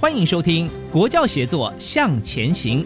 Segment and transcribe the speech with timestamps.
[0.00, 2.82] 欢迎收听《国教协作向前行》。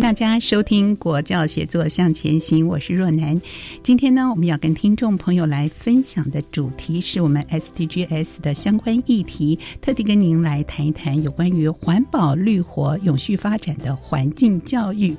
[0.00, 3.38] 大家收听《国教协作向前行》，我是若楠。
[3.82, 15.14] 今天呢，我们要跟听众朋友来分享的主题是我们 SDGs 的相关议题，特地跟您来谈一谈有关于环保、绿活、永续发展的环境教育。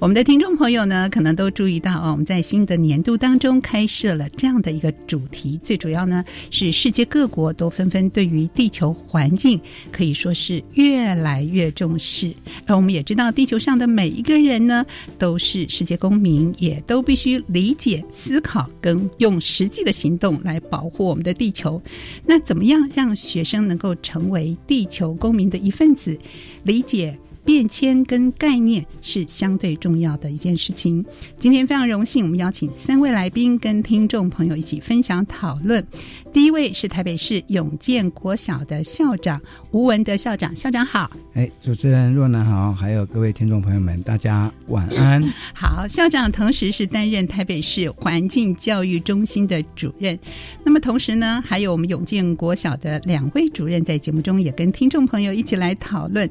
[0.00, 9.60] 我们的听众朋友呢，可能都注意到啊，我们在新的年度当中开设了这样的一个主题，最主要呢是世界各国都纷纷对于地球环境
[9.92, 12.34] 可以说是越来越重视，
[12.66, 14.84] 而我们也知道地球上的每一个人呢，
[15.18, 21.80] 都是世界公民，也都必须理解、思考，跟用实际的行动来保护我们的地球。
[22.26, 26.18] 那怎么样让学生能够成为地球公民的一份子，
[26.64, 27.16] 理解？
[27.44, 31.04] 变迁跟概念是相对重要的一件事情。
[31.36, 35.84] 今天非常荣幸，我们邀请三位来宾跟听众朋友一起分享讨论。
[36.32, 39.40] 第一位是台北市永建国小的校长
[39.70, 41.10] 吴文德校长，校长好。
[41.34, 45.22] 哎，主持人若楠好，还有各位听众朋友们，大家晚安。
[45.54, 50.18] 好，校长同时是担任台北市环境教育中心的主任。
[50.64, 56.28] 那么同时呢，还有我们永建国小的两位主任在节目中也跟听众朋友一起来讨论。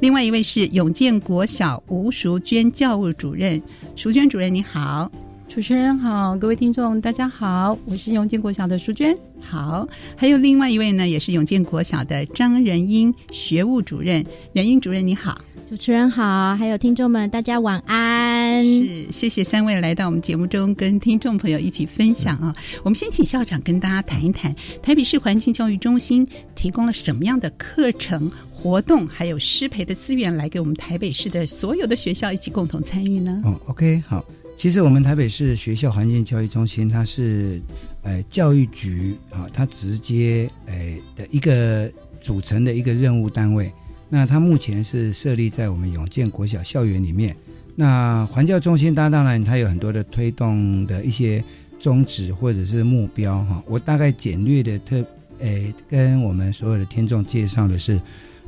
[0.00, 3.60] 另外一位是永建国小吴淑娟教务主任，
[3.96, 5.10] 淑娟主任你好，
[5.48, 9.16] 主持人好，各位听众大家好，我是永建国小的淑娟。
[9.40, 18.62] 好，还有另外一位呢，也是永建国小的张仁英学务主任，仁英主任你好，主持人好，还有听众们大家晚安。
[18.62, 22.52] 是，谢谢三位来到我们节目中跟听众朋友一起分享啊。
[22.84, 28.30] 我们先请校长跟大家谈一谈，台北市环境教育中心提供了什么样的课程？
[28.60, 33.40] 活动还有师培的资源来给我们台北市的所有的学校一起共同参与呢？
[33.44, 34.24] 哦，OK，好，
[34.56, 37.62] 其实我们台北市学校环境教育中心，它是
[38.02, 41.88] 呃教育局啊，它直接诶的一个
[42.20, 43.72] 组成的一个任务单位。
[44.08, 47.36] 那它目前是设立在我们永建国小校园里面。
[47.76, 51.44] 那环教中心，它当然它有很多的推动的一些
[51.78, 53.62] 宗旨或者是目标哈。
[53.68, 55.04] 我大概简略的特
[55.38, 58.00] 诶跟我们所有的听众介绍的是。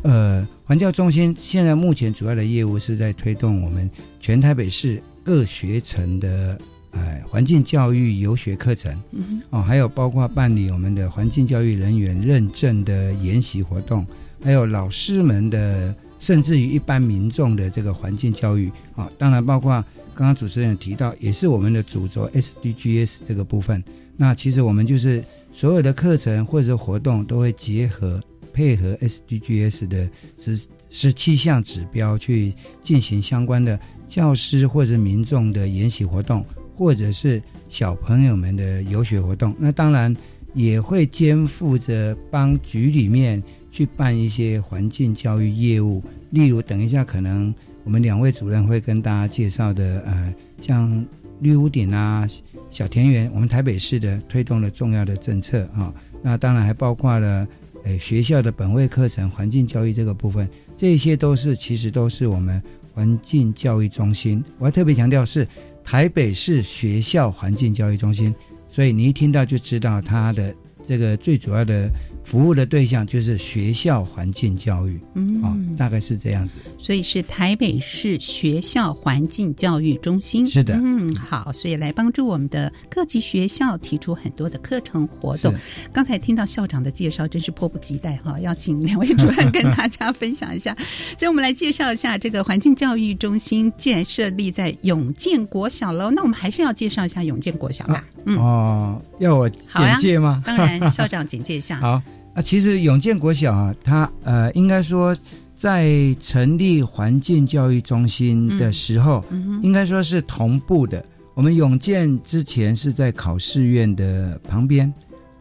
[0.03, 3.89] 呃，环教中心现在目前主要的业务是在推动我们
[4.19, 6.59] 全台北市各学程的
[6.93, 14.07] 呃环境教育游学课程，嗯哦，还有包括办理我们的环境教育人员认证的研习活动，
[14.43, 19.85] 还有老师们的，甚至于一般民众的这个环境教育啊，当然包括
[20.15, 23.85] 刚刚主持人提到，也是我们的主轴 SDGs 这个部分。
[24.17, 25.23] 那其实我们就是
[25.53, 28.19] 所有的课程或者活动都会结合。
[28.53, 32.53] 配合 SDGs 的十十七项指标去
[32.83, 33.79] 进行相关的
[34.09, 39.55] 教师或者民众的研习活动，或者是小朋友们的游学活动。
[39.59, 40.15] 那当然
[40.53, 43.41] 也会肩负着帮局里面
[43.71, 47.55] 去办一些环境教育业务，例如等一下可能
[47.85, 51.07] 我们两位主任会跟大家介绍的，呃，像
[51.39, 52.29] 绿屋顶啊、
[52.69, 55.95] 小田园，我们台北市的推动了重要的政策啊。
[56.21, 57.47] 那当然还包括了。
[57.85, 62.63] 诶，学校的本位课程、环境教育这个部分，这些都是其实都是我们
[62.93, 64.45] 环境教育中心。
[64.59, 65.47] 我要特别强调是
[65.85, 68.35] 台北市学校环境教育中心，
[68.69, 70.55] 所以你一听到就知道它的
[70.91, 71.89] 这个最主要的
[72.25, 75.01] 服务的对象就是学校环境教育。
[75.15, 76.57] 嗯，啊，大概是这样子。
[76.81, 80.45] 所以是台北市学校环境教育中心。
[80.45, 80.75] 是的。
[80.75, 85.55] 嗯嗯，好，所以来帮助我们的各级学校提出很多的课程活动。
[85.93, 90.77] 刚才听到校长的介绍，真是迫不及待哈，要请两位主任跟大家分享一下。
[91.17, 98.05] 所以我们来介绍一下这个环境教育中心，既然设立在永建国小喽，那我们还是要介绍一下永建国小吧。
[98.25, 100.43] 嗯哦，要我简介吗？
[100.45, 101.79] 当然，校长简介一下。
[101.79, 102.03] 好
[102.35, 105.17] 啊，其实永建国小啊，它呃，应该说。
[105.61, 109.23] 在成立环境教育中心的时候，
[109.63, 111.05] 应该说是同步的。
[111.35, 114.91] 我们永建之前是在考试院的旁边，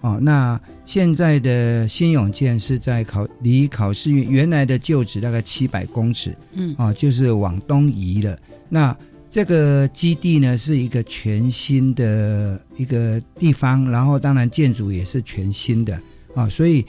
[0.02, 8.38] 哦，那现在的新永建是在考离考试院原来的旧址大概七百公尺，嗯，啊，就是往东移了。
[8.68, 8.94] 那
[9.30, 16.00] 这个基地呢是一个全新的一个地方，然后当然建筑也是全新的
[16.36, 16.86] 啊，所以。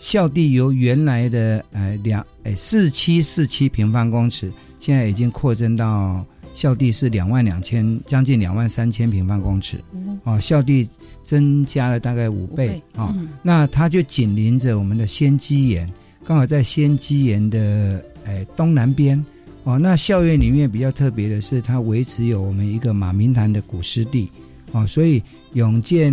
[0.00, 9.78] 校地由原来的呃两诶四七四七平方公尺，现在已经扩增到校地是两万两千，将近两万三千平方公尺。
[10.24, 10.86] 哦，校地
[11.24, 13.16] 增加了大概五倍啊。
[13.42, 15.90] 那它就紧邻着我们的仙基岩，
[16.22, 19.24] 刚好在仙基岩的诶东南边。
[19.64, 24.30] 哦，那校园里面比较特别的是，它维持有我们一个马明潭的古湿地。
[24.72, 25.22] 哦，所以
[25.54, 26.12] 永建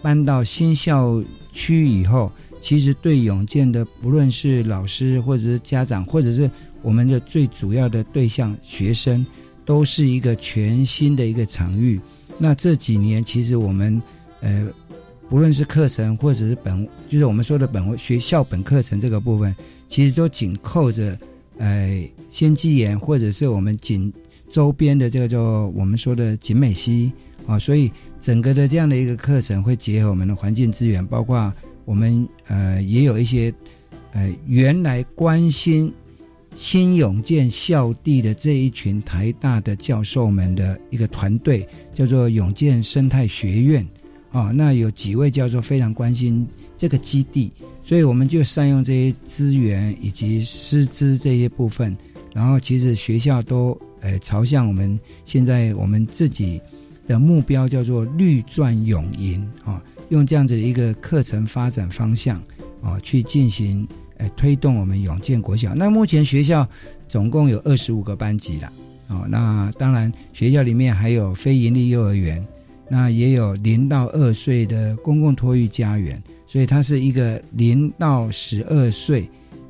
[0.00, 1.22] 搬到新校
[1.52, 2.30] 区以后。
[2.60, 6.48] 其实对永健的，不论是老师或者是家长，或者是
[6.80, 9.26] 我们的最主要的对象学生，
[9.64, 12.00] 都是一个全新的一个场域。
[12.38, 14.00] 那这几年，其实我们
[14.40, 14.68] 呃，
[15.28, 19.52] 不论是课程或者是本，就是我们说的本学校本课程这个部分，
[19.88, 21.18] 其实都紧扣着
[21.62, 24.12] 呃先机岩，或者是我们紧
[24.50, 25.40] 周边的这个叫
[25.74, 27.10] 我们说的景美溪
[27.46, 31.52] 啊，所以整个的这样的一个课程会结合我们的环境资源，包括。
[31.84, 33.52] 我们呃也有一些
[34.12, 35.92] 呃原来关心
[36.54, 43.84] 新永建校地的这一群台大的教授们的一个团队，叫做永建生态学院
[44.32, 44.50] 啊。
[44.52, 46.46] 那有几位教授非常关心
[46.76, 47.52] 这个基地，
[47.84, 51.96] 所以我们就善用这些资源以及师资这些部分。
[52.34, 56.60] 然后其实学校都呃朝向我们现在我们自己
[57.06, 59.80] 的目标叫做绿钻永银啊。
[60.08, 62.36] 用这样子的一个课程发展方向
[62.82, 63.88] 啊，去进行
[64.18, 65.74] 诶推动我们永建国小。
[65.74, 66.68] 那目前学校
[67.08, 68.70] 总共有二十五个班级了，
[69.08, 72.46] 哦，那当然学校里面还有非营利幼儿园，
[72.92, 79.26] 那也有零到二岁的公共托育家园，所以它是一个零到十二岁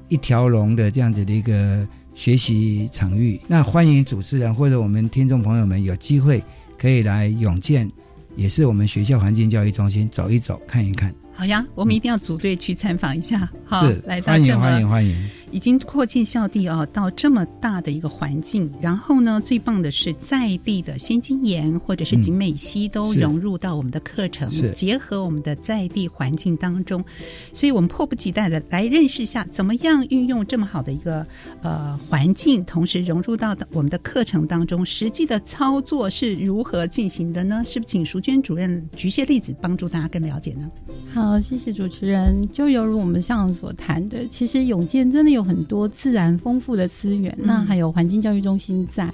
[0.09, 1.87] 一条龙的这样子的一个
[2.17, 3.41] 学习场域。
[3.47, 6.43] 那欢迎主持人或者我们听众朋友们有机会
[6.77, 7.89] 可以来永健。
[8.35, 11.15] 也是我们学校环境教育中心走一走看一看。
[11.33, 13.49] 好呀，我们一定要组队去参访一下。
[13.65, 15.31] 好，来到欢迎欢迎欢迎。
[15.53, 27.05] 已经扩建校地哦，到这么大的一个环境，然后呢，最棒的是在地的先金岩或者是景美溪都融入到我们的课程，结合我们的在地环境当中，
[27.53, 31.27] 所以我们迫不及待的来认识一下，怎么样运用这么好的一个
[31.61, 37.63] 呃环境，同时融入到我们的课程当中，实际的操作是如何进行的呢？
[37.67, 40.71] 是不是请淑娟主任举些例子，帮助大家更了解呢？
[41.13, 42.49] 好，谢谢主持人。
[42.51, 45.42] 就犹如我们上所谈的，其实永健真的有。
[45.43, 49.12] 很多自然丰富的资源，那还有环境教育中心在，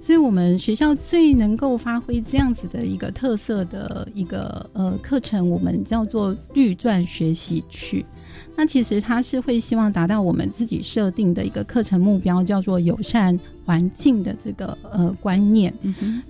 [0.00, 8.04] 所以我们学校最能够发挥这样子的一个特色的一个呃课程，我们叫做绿钻学习区。
[8.56, 15.72] 那其实它是会希望达到我们自己设定的一个课程目标，叫做友善环境的这个呃观念。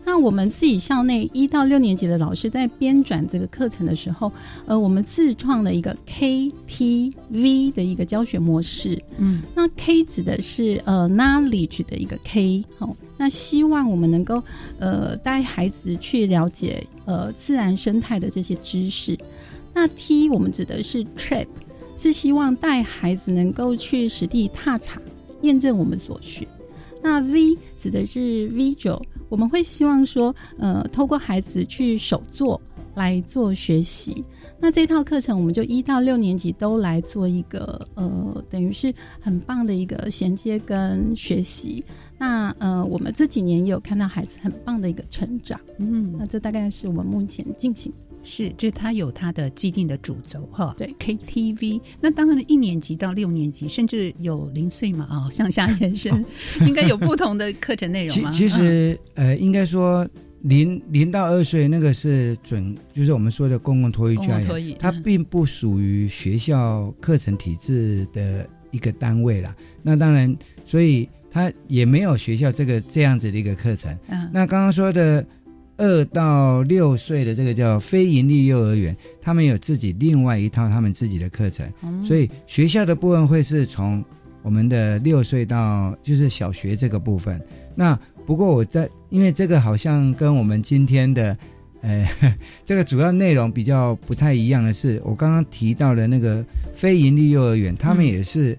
[0.04, 4.32] 那我们自己校内一到六年级的老师在编转这个课程的时候，
[4.66, 9.02] 呃，我们自创了一个 KTV 的一个教学模式。
[9.18, 14.42] 嗯，那 K 指的是呃 knowledge 的一个 K，好，那希望我们能够
[14.78, 19.18] 呃带孩子去了解呃自然生态的这些知识。
[19.74, 21.46] 那 T 我们指的是 trip。
[21.96, 25.00] 是希望带孩子能够去实地踏查，
[25.42, 26.46] 验证我们所学。
[27.02, 32.60] 那 V 指的是 visual，我们会希望说，呃，透过孩子去手做
[32.94, 34.24] 来做学习。
[34.58, 41.84] 那这套课程，我们就一到六年级都来做一个，呃，等于是很棒的一个衔接跟学习。
[42.16, 45.60] 那呃，我们这几年也有看到孩子很棒的一个成长。
[45.78, 47.92] 嗯，那这大概是我们目前进行。
[48.24, 50.74] 是，这它有它的既定的主轴哈。
[50.78, 51.80] 对，KTV。
[52.00, 56.24] 那当然，一年级到六年级，甚至有零岁嘛啊，向下延伸，
[56.66, 58.30] 应该有不同的课程内容吗？
[58.30, 60.08] 其实呃，应该说
[60.40, 69.54] 零零到二岁那个是准，就是我们说的公共托育教育，它并不属于学校课程体制的一个单位啦。
[69.82, 73.94] 那当然，所以它也没有学校这个这样子的一个课程。
[74.08, 75.24] 嗯，那刚刚说的。
[75.76, 81.66] 二到六岁的这个叫非营利幼儿园，他们有自己另外一套他们自己的课程，
[82.04, 84.04] 所以学校的部分会是从
[84.42, 87.40] 我们的六岁到就是小学这个部分。
[87.74, 91.36] 那不过我在因为这个好像跟我们今天的
[91.82, 92.08] 呃
[92.64, 98.56] 这个主要内容比较不太一样的是，我刚刚提到的那个非营利幼儿园，他们也是。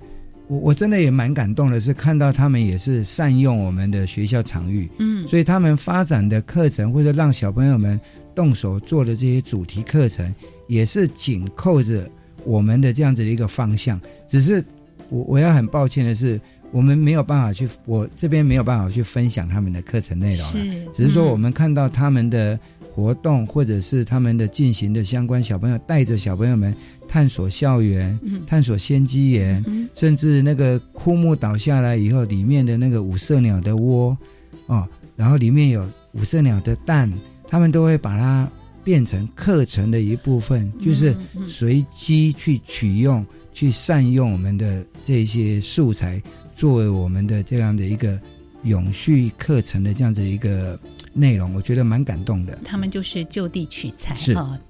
[0.48, 8.00] 我我真的也蛮感动的，是看到他们也是善用我们的学校场域，嗯，所以他们发展的课程或者让小朋友们
[8.34, 10.34] 动手做的这些主题课程，
[10.68, 12.10] 也是紧扣着
[12.44, 14.00] 我们的这样子的一个方向。
[14.28, 14.64] 只是
[15.10, 16.40] 我我要很抱歉的是，
[16.72, 20.92] 我们没有办法去，我这边没有办法去分享他们的课程内容了。
[20.94, 22.60] 只是说我们看到他们的
[22.96, 26.74] 活动，或者是他们的进行的相关小朋友带着小朋友们。
[27.08, 34.18] 探索校园，探索仙机岩，甚至那个枯木倒下来以后，里面的那个五色鸟的窝，
[34.66, 34.86] 哦，
[35.16, 37.10] 然后里面有五色鸟的蛋，
[37.48, 38.50] 他们都会把它
[38.84, 43.24] 变成课程的一部分，就是随机去取用、
[43.54, 46.20] 去善用我们的这些素材，
[46.56, 48.20] 作为我们的这样的一个
[48.64, 50.78] 永续课程的这样子一个。
[51.18, 54.14] 内容我觉得蛮感动的，他们就是就地取材，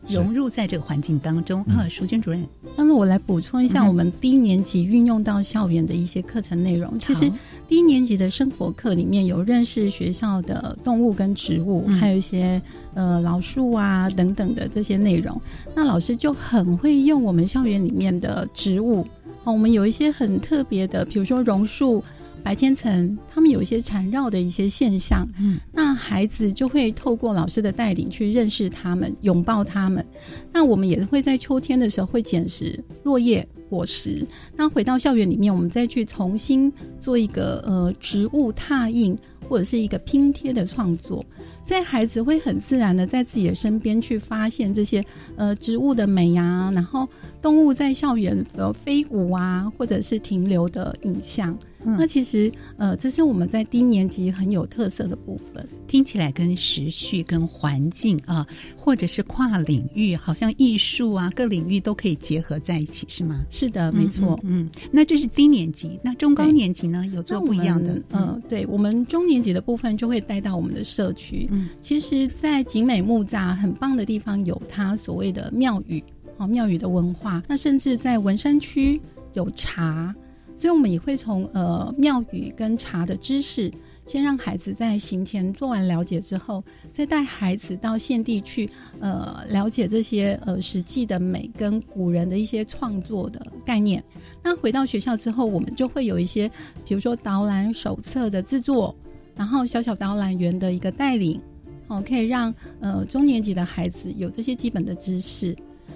[0.08, 1.64] 融入在这个环境当中。
[1.64, 2.48] 啊，淑娟主任，
[2.78, 7.00] 那我来补充一下，我们低年级运用到校园的一些课程内容。
[7.00, 7.32] 其实
[7.68, 12.62] 低年级的生活课里面有认识学校的动物跟植物，还有一些
[12.94, 15.42] 呃老树啊等等的这些内容。
[15.74, 19.02] 那老师就很会用我们校园里面的植物，
[19.46, 22.04] 哦，我们有一些很特别的，比如说榕树。
[22.46, 30.06] 白千层，他们有一些缠绕的一些现象，嗯，那孩子就会透过老师的带领去认识他们，拥抱他们。
[30.54, 34.24] 那我们也会在秋天的时候会捡拾落叶果实，
[34.56, 39.18] 那回到校园里面，我们再去重新做一个呃植物拓印
[39.50, 41.26] 或者是一个拼贴的创作，
[41.64, 45.04] 所以孩子会很自然的在自己的身边去发现这些
[45.36, 47.10] 呃植物的美呀，然后
[47.42, 51.58] 动物在校园呃飞舞啊，或者是停留的影像。
[51.86, 55.68] 那其实，呃，这是我们在低年级很有特色的部分。
[55.88, 63.46] 听起来跟时序、跟环境啊，或者是跨领域，好像艺术啊，各领域都可以结合在一起，是吗？
[63.50, 64.38] 是的，没错。
[64.44, 67.06] 嗯，那这是低年级，那中高年级呢？
[67.14, 68.02] 有做不一样的？
[68.12, 71.48] 嗯，对，我们中年级的部分就会带到我们的社区。
[71.52, 76.04] 嗯，其实，在景美木栅很棒的地方，有它所谓的庙宇，
[76.38, 77.42] 哦，庙宇的文化。
[77.48, 79.00] 那甚至在文山区
[79.34, 80.14] 有茶。
[80.58, 83.72] 所以，我们也会从呃庙宇跟茶的知识，
[84.06, 88.70] 先让孩子在行前做完了解之后，再带孩子到现地去，
[89.00, 94.02] 呃，了解这些呃实际的美跟古人的一些创作的概念。
[94.42, 96.50] 那回到学校之后，我们就会有一些，
[96.86, 98.96] 比如说导览手册的制作，
[99.36, 101.42] 然后小小导览员的一个带领，
[101.88, 105.54] 哦，可以让呃中年级的孩子有这些基本的知识。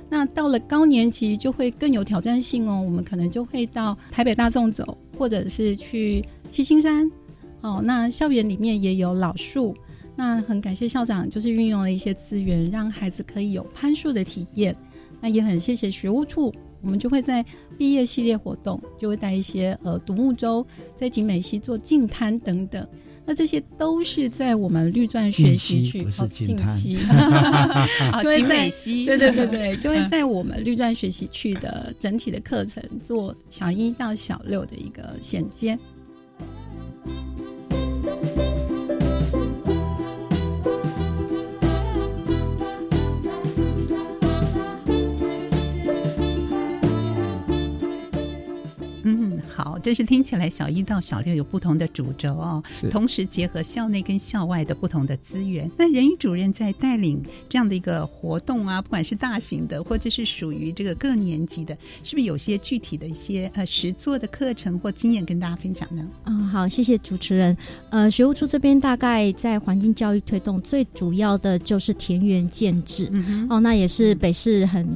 [0.09, 7.09] 那到了高年级就会更有挑战性哦，我们可能就会到台北大众走，或者是去七星山，
[7.61, 9.75] 哦，那校园里面也有老树，
[10.15, 14.75] 那很感谢校长，就是运用了一些资源，让孩子可以有攀树的体验。
[15.21, 16.51] 那也很谢谢学务处，
[16.81, 17.45] 我们就会在
[17.77, 22.87] 毕业系列活动，就会带一些呃独木舟，在景美溪做净滩等等。
[23.29, 26.97] 那这些都是在我们绿钻学习区，不是静息，
[28.23, 28.67] 就会在
[29.05, 35.77] 对对对对，就会在我们绿钻学习区的整体的课程做小一到小六的一个衔接。
[49.81, 55.69] 这是听起来小一到小六有不同的主轴哦，同时结合校内跟校外的不同的资源。
[55.77, 66.07] 那任宇主任在带领这样的一个活动啊，不管是大型的或者是属于这个各年级的，是不是有些具体的一些呃实作的课程或经验跟大家分享呢？
[66.25, 67.55] 嗯，好，谢谢主持人。
[67.89, 73.09] 呃，学务处这边大概在环境教育推动最主要的就是田园建制
[73.49, 74.87] 哦，那也是北市很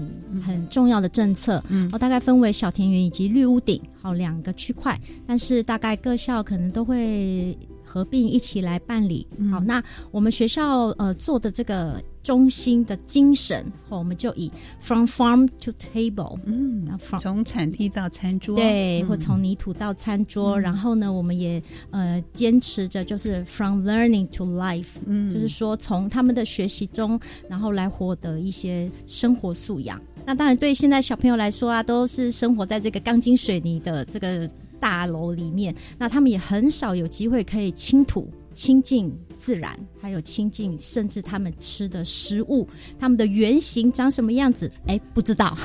[0.41, 1.63] 很重要的政策。
[1.69, 3.81] 嗯，哦，大概分为小田园以及绿屋顶。
[4.03, 9.25] 好，两个区块，但是大概各校可能都会合并一起来办理。
[9.49, 9.81] 好，那
[10.11, 20.59] 我们学校呃做的这个中心的精神，我们就以 from farm to table，嗯，那 from 从产地到餐桌，对，或从泥土到餐桌。
[20.59, 27.17] 然后呢，我们也呃坚持着就是 from learning to life，嗯，就是说从他们的学习中，
[27.47, 30.01] 然后来获得一些生活素养。
[30.25, 34.49] 那当然，对现在小朋友来说啊，都是生活在这个钢筋水泥的这个
[34.79, 39.13] 大楼里面，那他们也很少有机会可以亲土、亲近。
[39.35, 42.65] 自然，还有亲近，甚至他们吃的食物，
[42.97, 45.57] 他们的原型长什么样子， 哎，不知道。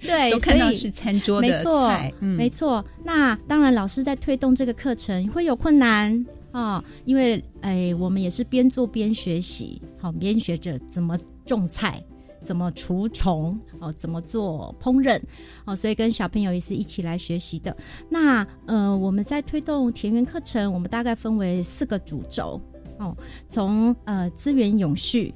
[0.00, 2.84] 对，都看到是餐桌的菜，没错。
[3.02, 12.00] 那当然，老师在推动这个课程会有困难啊，因为哎，我们也是边做边学习，好，边学着怎么种菜。
[12.42, 13.92] 怎么除虫哦？
[13.92, 15.20] 怎么做烹饪
[15.64, 15.74] 哦？
[15.74, 17.74] 所以跟小朋友也是一起来学习的。
[18.08, 22.60] 那呃，我们在推动田园课程，我们大概分为四个主轴
[22.98, 23.16] 哦。
[23.48, 25.34] 从呃资源永续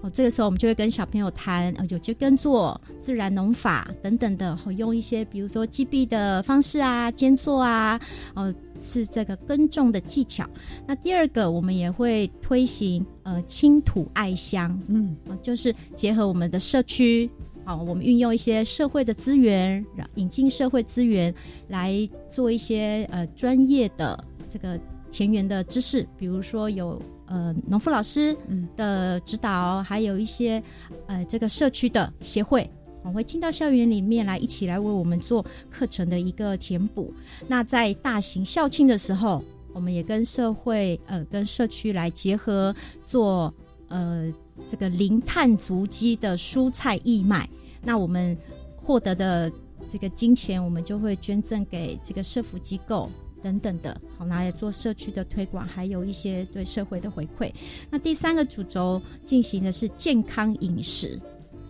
[0.00, 8.00] 哦，这个时候我们就会跟小朋友谈呃有机耕作、自然农法等等的，用一些比如说击壁的方式啊、间作啊
[8.34, 8.54] 哦。
[8.80, 10.48] 是这个耕种的技巧。
[10.86, 17.28] 那第二个，我们也会推行呃亲土爱乡，嗯，就是结合我们的社区，
[17.64, 21.34] 好，我们运用一些社会的资源，引进社会资源
[21.66, 24.78] 来做一些呃专业的这个
[25.10, 28.36] 田园的知识，比如说有呃农夫老师
[28.76, 30.62] 的指导，还有一些
[31.06, 32.68] 呃这个社区的协会。
[33.04, 37.14] 我会进到校园里面来，一起来为我们做课程的一个填补。
[37.46, 39.42] 那在大型校庆的时候，
[39.72, 43.54] 我们也跟社会呃跟社区来结合做
[43.88, 44.30] 呃
[44.68, 47.48] 这个零碳足迹的蔬菜义卖。
[47.82, 48.36] 那我们
[48.76, 49.50] 获得的
[49.88, 53.08] 这个金钱，我们就会捐赠给这个社福机构
[53.42, 57.52] 等等的，好拿来做社区的推广，还有一些对社会的回馈。
[57.90, 61.20] 那第三个主轴进行的是健康饮食。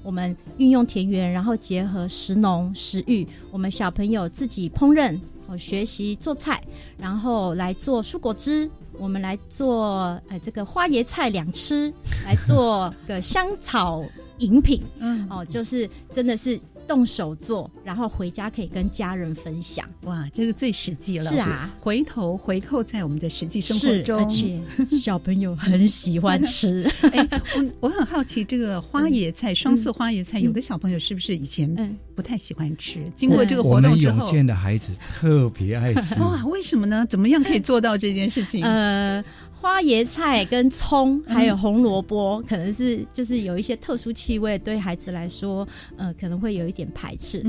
[0.02, 6.62] 我们运用田园，然后结合食农食育，我们小朋友自己烹饪，好学习做菜，
[6.96, 11.92] 然后来做蔬果汁，我们来做呃这个花椰菜两吃，
[12.24, 14.02] 来做个香草
[14.38, 16.58] 饮品，嗯，哦，就是真的是。
[16.88, 19.86] 动手做，然后回家可以跟家人分享。
[20.04, 21.24] 哇，这个最实际了。
[21.26, 24.58] 是啊，回头回扣在我们的实际生活中，而且
[24.96, 26.90] 小朋友很喜欢吃。
[27.12, 33.00] 哎，我我很好奇，这个花椰菜、双色花椰菜，有的小朋友是不是以前不太喜欢吃？
[33.14, 36.18] 经过这个活动之后，永健的孩子特别爱吃。
[36.24, 37.06] 哇，为什么呢？
[37.06, 38.64] 怎么样可以做到这件事情？
[38.64, 39.22] 呃。
[39.60, 47.44] 花椰菜跟葱还有红萝卜，可能是就是有一些特殊气味，对孩子来说，呃，可能会有一点排斥。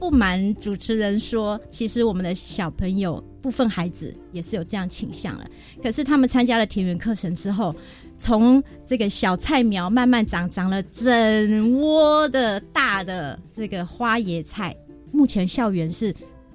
[0.00, 5.46] 不瞒主持人说，其实我们的小朋友部分孩子也是有这样倾向了。
[5.80, 7.72] 可是他们参加了田园课程之后，
[8.18, 14.76] 从这个小菜苗慢慢长，长了整窝的大的这个花椰菜。
[15.12, 16.12] 目前校园是。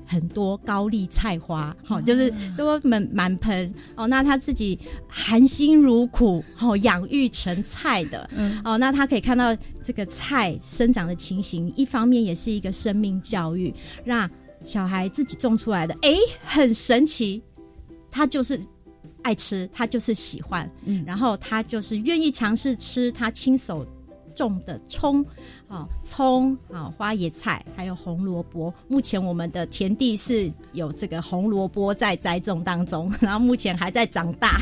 [0.08, 4.08] 很多高丽菜花，哦，就是都满满盆哦。
[4.08, 11.72] 那他自己含辛茹苦，哦，养育成菜的，嗯哦，那他可以看到这个菜生长的情形。
[11.76, 13.74] 一方面也是一个生命教育，
[14.06, 14.30] 让
[14.64, 17.44] 小孩自己种出来的，哎，很神奇，
[18.10, 18.58] 他就是
[19.24, 23.86] 爱吃，他就是喜欢，嗯，然后他就是愿意尝试吃他亲手。
[24.38, 25.26] 种的葱，
[25.68, 28.72] 啊，葱啊，花椰菜，还有红萝卜。
[28.88, 34.62] 目前我们的田地是有这个红萝卜在栽种当中， 然后目前还在长大。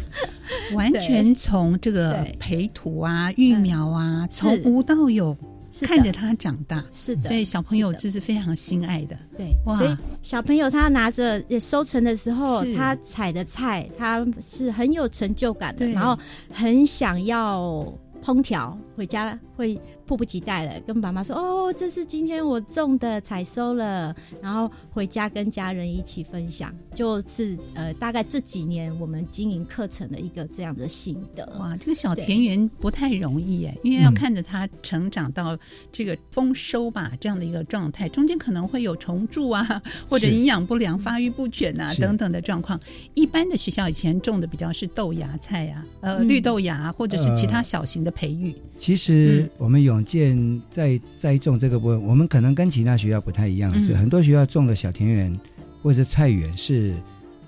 [0.74, 5.36] 完全从这个培土啊、育苗啊，从无到有，
[5.82, 6.84] 看着它长大。
[6.94, 9.18] 是的，所以小朋友这是非常心爱的。
[9.36, 16.18] 对，所以小朋友他拿着收成的时候，他采的菜，他是很有成就感的，然后
[16.50, 17.94] 很想要。
[18.26, 19.80] 空调回家会。
[20.06, 31.46] 迫不及待了，跟爸妈说：“哦，这是今天我种的，采收了，然后回家跟家人一起分享。”就是呃，大概这几年我们经营课程的一个这样的心得。
[31.60, 35.58] 哇，这个小田园不太容易哎，因为要看着它成长到
[35.92, 42.80] 这个丰收吧这样的一个状态，中间可能会有虫蛀啊， 或者营养不良、发育不全啊等等的状况。
[43.16, 48.56] 一般的学校以前种的比较是豆芽菜啊，呃，绿豆芽或者是其他小型的培育。
[48.78, 49.95] 其实我们有。
[49.96, 55.40] 永健在栽种这个部分，我们可能跟其他学校不太一样的是，很多学校种的小田园
[55.82, 56.94] 或者是菜园是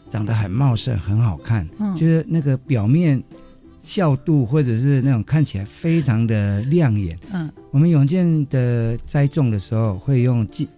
[0.09, 3.21] 长得很茂盛、很好看，就是那个表面
[3.83, 7.19] 效度或者是那种看起来非常的亮眼。
[7.33, 10.69] 嗯，我们永健的栽种的时候会用计，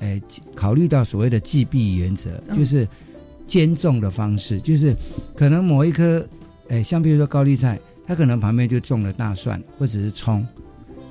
[0.00, 0.20] 诶，
[0.56, 2.86] 考虑到所谓的计币原则，就是
[3.46, 4.96] 兼种的方式，就是
[5.36, 6.26] 可能某一棵，
[6.68, 10.44] 诶，像比如说高丽菜，它可能旁边就种了大蒜或者是葱。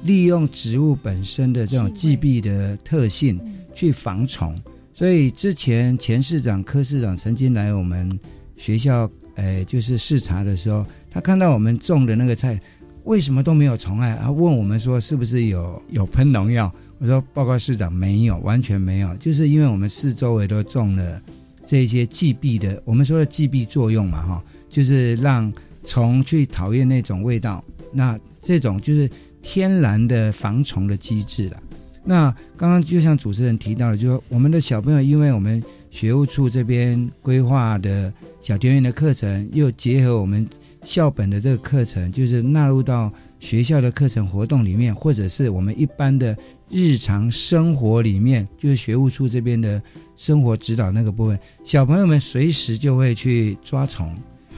[0.04, 3.40] 利用植物本身的这种寄避的特性
[3.74, 4.60] 去防虫，
[4.94, 8.20] 所以之前前市长柯市长曾经来我们
[8.58, 12.60] 学校，诶，就是视察的时候，他看到我们种的那个菜
[13.04, 16.72] 为什么都没有虫害，他问我们说是不是有有喷农药？
[17.00, 21.22] 我说报告市长没有，完全没有，就是因为我们四周围都种了
[21.66, 25.52] 这些寄避的，我们说的寄避作用嘛，哈，就是让
[25.84, 29.10] 虫去讨厌那种味道，那这种就是
[29.42, 31.58] 天然的防虫的机制了。
[32.04, 40.48] 那刚刚就像主持人提到的，就说我们的小朋友，因为我们学务处这边规划的小田园的课程，又结合我们
[40.84, 46.36] 校本的这个课程，就是纳入到学校的课程活动里面，或者是我们一般的
[46.70, 49.80] 日常生活里面，就是学务处这边的
[50.18, 54.16] 生活指导那个部分，小朋友们随时就会去抓虫，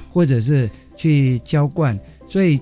[0.08, 2.00] 或者是去浇灌，
[2.34, 2.60] 所以。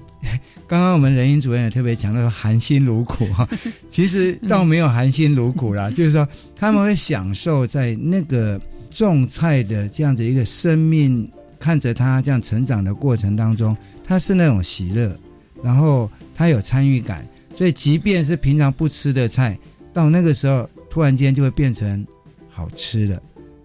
[0.67, 3.45] 刚刚我们人英主任也特别强调说含辛茹苦哈，
[3.89, 11.29] 其实倒没有含辛茹苦啦，就是说他们会享受在那个种菜的这样的一个生命，
[11.59, 15.13] 看着他这样成长的过程当中，他是那种喜乐，
[15.61, 19.57] 然后他有参与感，所以即便是平常不吃的菜，
[19.91, 22.05] 到那个时候突然间就会变成
[22.47, 23.21] 好吃的，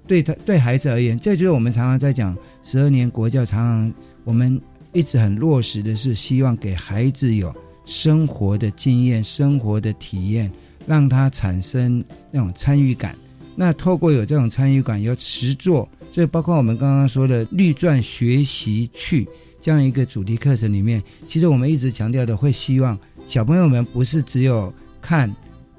[0.09, 4.61] 对他对孩子而言，这就是我们常常在讲十二年国教，常常我们。
[4.97, 7.55] 一直很落实的是，希望给孩子有
[7.85, 10.51] 生活的经验、生活的体验，
[10.87, 13.15] 让他产生那种参与感。
[13.55, 19.29] 那透过有这种参与感，有实做，所以包括我们刚刚说的绿钻学习去
[19.61, 25.31] 这样一个主题课程里面，其实我们一直强调的，会希望小朋友们不是只有看、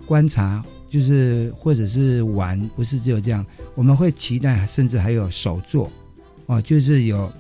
[0.06, 5.92] 观察，就是或者是玩，不是只有这样，我们会期待甚至还有手做，
[6.46, 7.32] 哦，就是有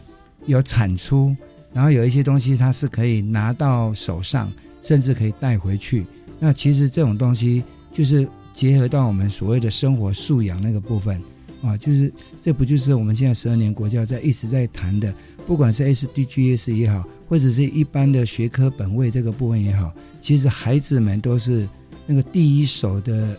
[0.47, 1.35] 有产出。
[1.73, 4.51] 然后有一些东西它是可以拿到手上，
[4.81, 6.05] 甚至可以带回去。
[6.39, 11.21] 那其实这种东西就是结合到我们所谓的生活素养那个部分
[11.61, 15.13] 啊，就是这不就是我们现在十二年国教在一直在谈的，
[15.45, 21.67] 不管是 SDGs 也好，或者是一般的学科本位这个部分也好，其实孩子们都是
[22.05, 23.35] 那个第一手的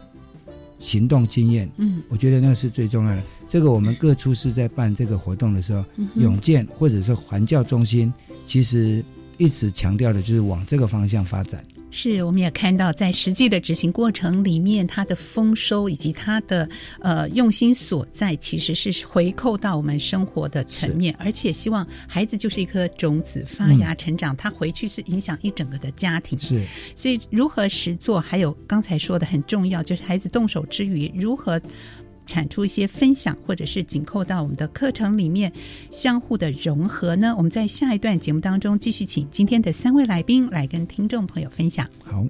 [0.78, 1.68] 行动经验。
[1.76, 3.22] 嗯，我觉得那个是最重要的。
[3.46, 5.84] 这个我们各处是在办这个活动的时候，
[6.16, 8.12] 永健或者是环教中心。
[8.44, 9.04] 其实
[9.38, 11.64] 一直强调的就是往这个方向发展。
[11.90, 16.68] 是，我们也看到在实际的执行过程里面，它的丰收以及它的
[17.00, 21.14] 呃用心所在，其实是回扣到我们生活的层面。
[21.18, 26.38] 而且希望孩子就是一颗种子发芽成长，他回去是影响一整个的家庭。
[26.38, 26.62] 是，
[26.94, 31.58] 所以如何实做，还有刚才说的很重要，就是孩子动手之余如何。
[32.28, 35.52] 产出一些分享，或者是紧扣到我们的课程里面，
[35.90, 37.34] 相互的融合呢？
[37.36, 41.84] 我们在下一段节目当中继续请今天的三位来宾来跟听众朋友分享。
[42.04, 42.24] 好。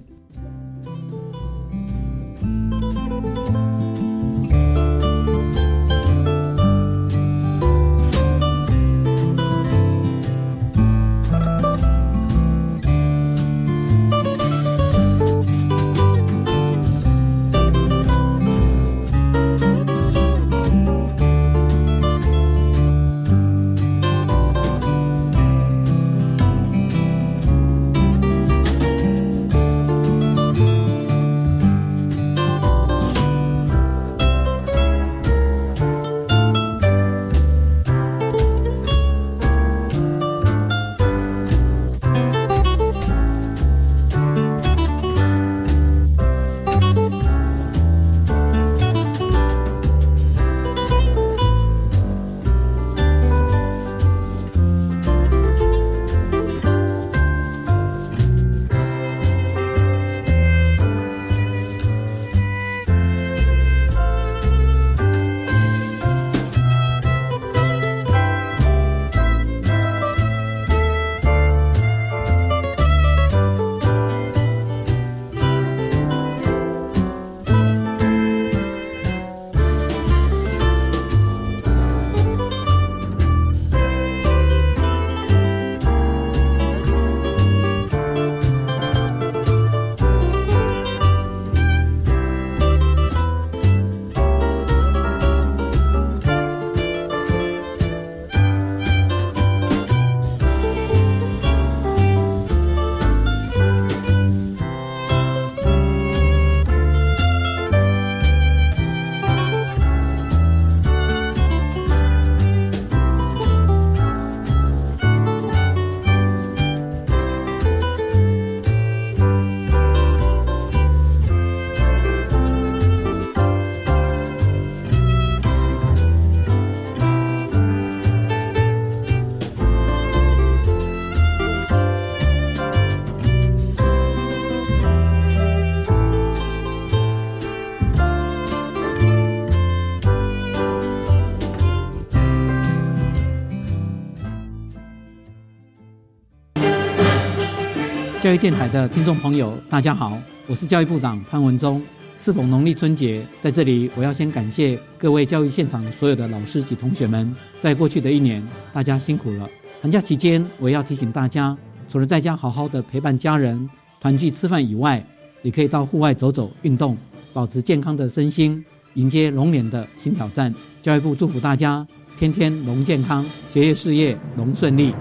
[148.29, 150.15] 教育电台的听众朋友，大家好，
[150.45, 151.81] 我是教育部长潘文忠。
[152.19, 159.49] 是否农历春节，在这里我要先感谢各位教育现场所有的老师及同学们，在过去的一年，大家辛苦了。
[159.81, 161.57] 寒假期间，我要提醒大家，
[161.89, 163.67] 除了在家好好的陪伴家人、
[163.99, 165.03] 团聚吃饭以外，
[165.41, 166.95] 也可以到户外走走、运动，
[167.33, 168.63] 保持健康的身心，
[168.93, 170.53] 迎接龙年的新挑战。
[170.83, 171.83] 教育部祝福大家，
[172.19, 174.93] 天天龙健康，学业事业龙顺利。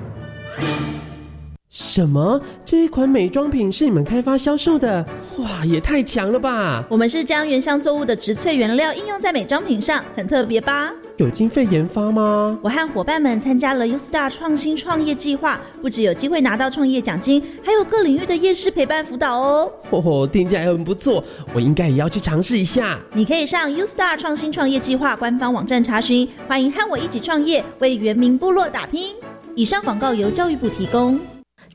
[1.71, 2.41] 什么？
[2.65, 5.05] 这一款美妆品是你们开发销售的？
[5.39, 6.83] 哇，也太强了吧！
[6.89, 10.91] 我们是将原香作物的植萃原料应用在美妆品上，很特别吧？
[11.19, 12.59] 有经费研发吗？
[12.63, 19.71] 我和伙伴们参加了 U Star 创新创业计划，不只有机会拿到创业奖金，还有各领域的业师陪伴辅导哦。
[19.91, 22.99] 哦，听起来很不错，我应该也要去尝试一下。
[23.13, 26.27] 你可以上 U Star 创新创业计划官方网站查询。
[26.47, 29.15] 欢迎和我一起创业，为原民部落打拼。
[29.55, 31.21] 以上广告由教育部提供。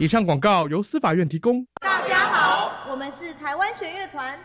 [0.00, 1.66] 以上广告由司法院提供。
[1.80, 4.38] 大家好，我们是台湾弦乐团，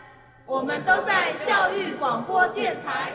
[0.46, 3.12] 我们都在教育广播电台。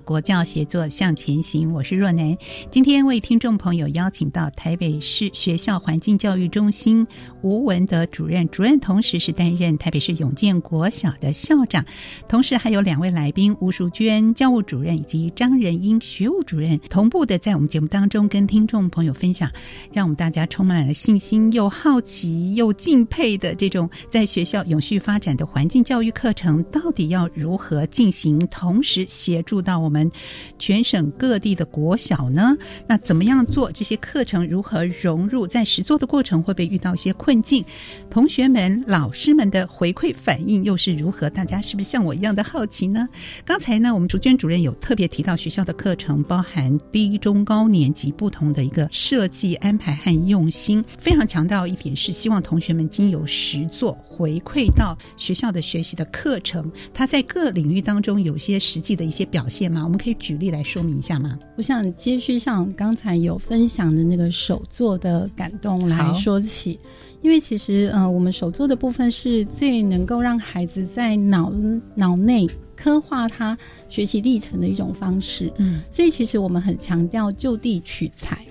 [0.00, 2.36] 国教协作向前行，我是若楠。
[2.70, 7.06] 今天为听众朋友邀请到台北市学校环境教育中心
[7.42, 11.84] 吴文德主任，主任同时是担任台北市永健国小的校长，
[12.28, 19.50] 同时还有两位来宾吴淑娟教务主任以及张仁英学务主任，同步的在我们节目当中跟听众朋友分享，
[19.92, 29.02] 让我们大家充满了信心、又好奇又敬佩的这种在学校永续发展的环境教育课程到底要如何进行，同时。
[29.12, 30.10] 协助到我们
[30.58, 32.56] 全省各地的国小呢？
[32.86, 34.46] 那怎么样做这些课程？
[34.46, 36.42] 如何融入在实作的过程？
[36.42, 37.64] 会不会遇到一些困境？
[38.08, 41.28] 同学们、老师们的回馈反应又是如何？
[41.28, 43.08] 大家是不是像我一样的好奇呢？
[43.44, 59.02] 刚才呢，我们竹娟主任有特别提到学校的课程包含低、中、高年级不同的一个设计安排和用心，非常强调一点是希望同学们经由实作回馈到学校的学习的课程，他在各领域当中有些实际的。
[59.02, 59.82] 一些表现吗？
[59.82, 61.38] 我们可以举例来说明一下吗？
[61.56, 66.78] 我想接续上刚才有分享的那个手作的感动来说起，
[67.22, 71.50] 因为其实呃，我们手作的部分是最能够让孩子在脑
[71.94, 73.56] 脑内刻画他
[73.88, 75.50] 学习历程的一种方式。
[75.56, 78.44] 嗯，所以其实我们很强调就地取材。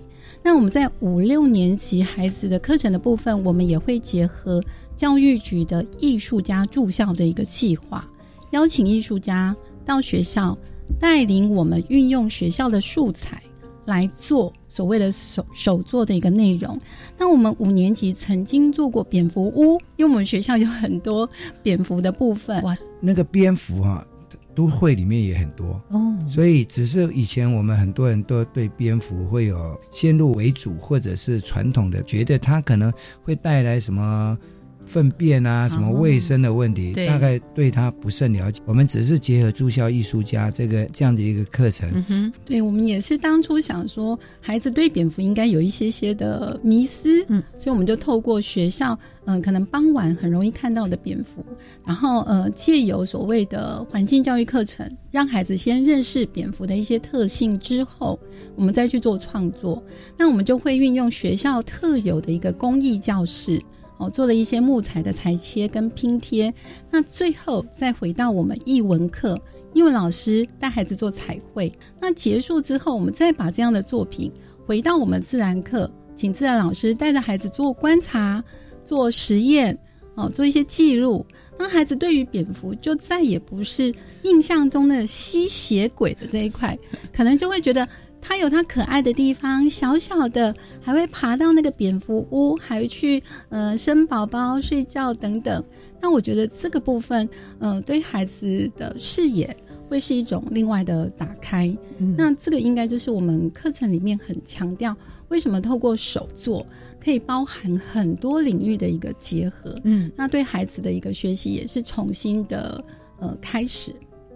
[0.44, 4.60] 那我们在五六年级孩子的课程的部分，我们也会结合
[4.98, 8.10] 教育局的艺术家住校的一个计划，
[8.50, 9.56] 邀请艺术家。
[9.84, 10.56] 到学校
[11.00, 13.42] 带领我们运用学校的素材
[13.86, 16.80] 来做所谓的手手做的一个内容。
[17.18, 21.30] 那我们五年级曾经做过蝙蝠屋，因为我们学校有很多
[21.64, 22.62] 蝙蝠的部分。
[22.64, 24.06] 哇，那个蝙蝠哈，
[24.54, 26.16] 都会里面也很多哦。
[26.28, 34.38] 所以只是以前我们很多人都对蝙蝠会有先入为主，或者是传统的，觉得它可能会带来什么。
[34.86, 38.62] 粪便啊，什么卫生的问题，大概对他不甚了解。
[38.66, 41.90] 我们只是结合住校艺术家这个这样的一个课程。
[41.94, 51.46] 嗯哼，对我们也是当初想说，孩子对蝙蝠应该有一些些的迷思，嗯，所以我们就透过学校，嗯，可能傍晚很容易看到的蝙蝠，
[51.86, 58.20] 然后呃，借由所谓的环境教育课程，让孩子先认识蝙蝠的一些特性之后，
[58.56, 59.82] 我们再去做创作。
[60.18, 63.62] 那我们就会运用学校特有的一个公益教室。
[64.02, 66.52] 哦，做了一些木材的裁切跟拼贴，
[66.90, 69.40] 那最后再回到我们译文课，
[69.76, 71.72] 英文老师带孩子做彩绘。
[72.00, 74.32] 那结束之后，我们再把这样的作品
[74.66, 78.44] 回到我们自然课，请自然老师带着孩子做观察、
[78.84, 79.78] 做实验。
[80.16, 81.26] 哦，做一些记录。
[81.58, 86.78] 那孩子对于蝙蝠就再也不是印象中的吸血鬼的这一块，
[87.14, 87.88] 可能就会觉得
[88.22, 95.64] 它有它可爱的地方，小小的，还会爬到那个蝙蝠屋，还会去呃生宝宝、睡觉等等。
[96.00, 97.28] 那我觉得这个部分，
[97.60, 99.56] 嗯，对孩子的视野
[99.90, 101.76] 会是一种另外的打开。
[102.16, 104.96] 那这个应该就是我们课程里面很强调，
[105.30, 106.66] 为什么透过手作
[107.04, 109.80] 可以包含很多领域的一个结合。
[109.84, 112.84] 嗯，那对孩子的一个学习也是重新的
[113.20, 113.94] 呃开始。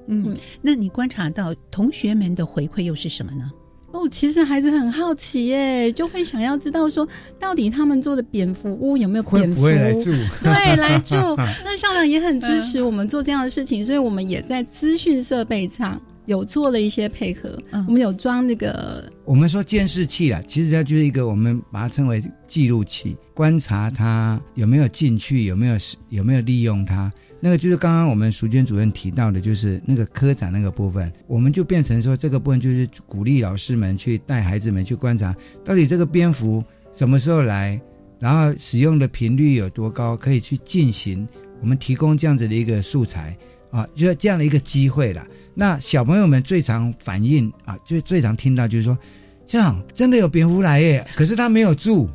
[0.08, 3.52] 嗯，那你观察到同学们的回馈又是什么呢？
[3.96, 7.08] 哦，其实孩子很好奇耶，就会想要知道说，
[7.40, 9.62] 到底他们做的蝙蝠屋有没有蝙蝠？
[9.62, 10.12] 会来住？
[10.44, 11.16] 对，来住。
[11.64, 17.58] 那校长也很支持我们做这样的事情，所以我们也在资讯设备上有做了一些配合。
[17.88, 25.76] 我们有装那个，我们说监视器啦，其实它就是一个，我们把它称为记录器，观察它有没有进去，有没有
[26.10, 27.12] 有没有利用它。
[27.40, 37.80] 那个就是刚刚我们淑娟主任提到的，就是那个科长那个部分，我们就变成说这个部分就是鼓励老师们去带孩子们去观察，到底这个蝙蝠什么时候来，
[38.20, 41.28] 然后使用的频率有多高，可以去进行
[41.62, 43.38] 我们提供这样子的一个素材
[43.76, 45.26] 啊，就是这样的一个机会了。
[45.54, 48.98] 那小朋友们最常反映啊，就最常听到就是说，
[49.46, 52.10] 校长真的有蝙蝠来耶，可是他没有住，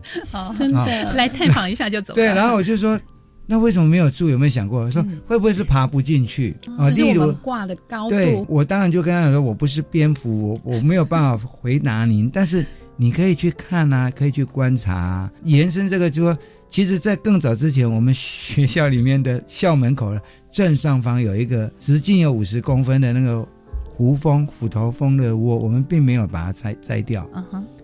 [0.58, 2.14] 真的来探访一下就走。
[2.14, 2.98] 对，然后我就说。
[3.46, 4.28] 那为什么没有住？
[4.28, 6.88] 有没有想过说会不会是爬不进去啊？
[6.90, 12.30] 例如挂的高度，对我当然就跟他讲说，我不是蝙蝠，我我没有办法回答您。
[12.30, 12.64] 但是
[12.96, 15.28] 你可以去看啊，可以去观察。
[15.42, 20.16] 延伸这个就说，其实，在更早之前，我们学校里面的校门口
[20.50, 23.46] 正上方有一个直径有五十公分的那个
[23.84, 27.28] 胡蜂虎头蜂的窝，我们并没有把它摘摘掉，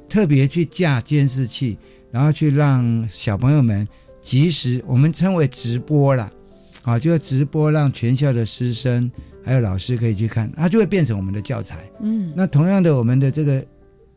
[0.09, 1.77] 特别去架监视器，
[2.11, 3.87] 然后去让小朋友们。
[4.23, 6.29] 及时我们称为直播啦，
[6.83, 9.09] 啊，就直播让全校的师生
[9.45, 11.89] 还有老师可以去看，它就会变成我们的教材。
[12.01, 13.65] 嗯，那同样的，我们的这个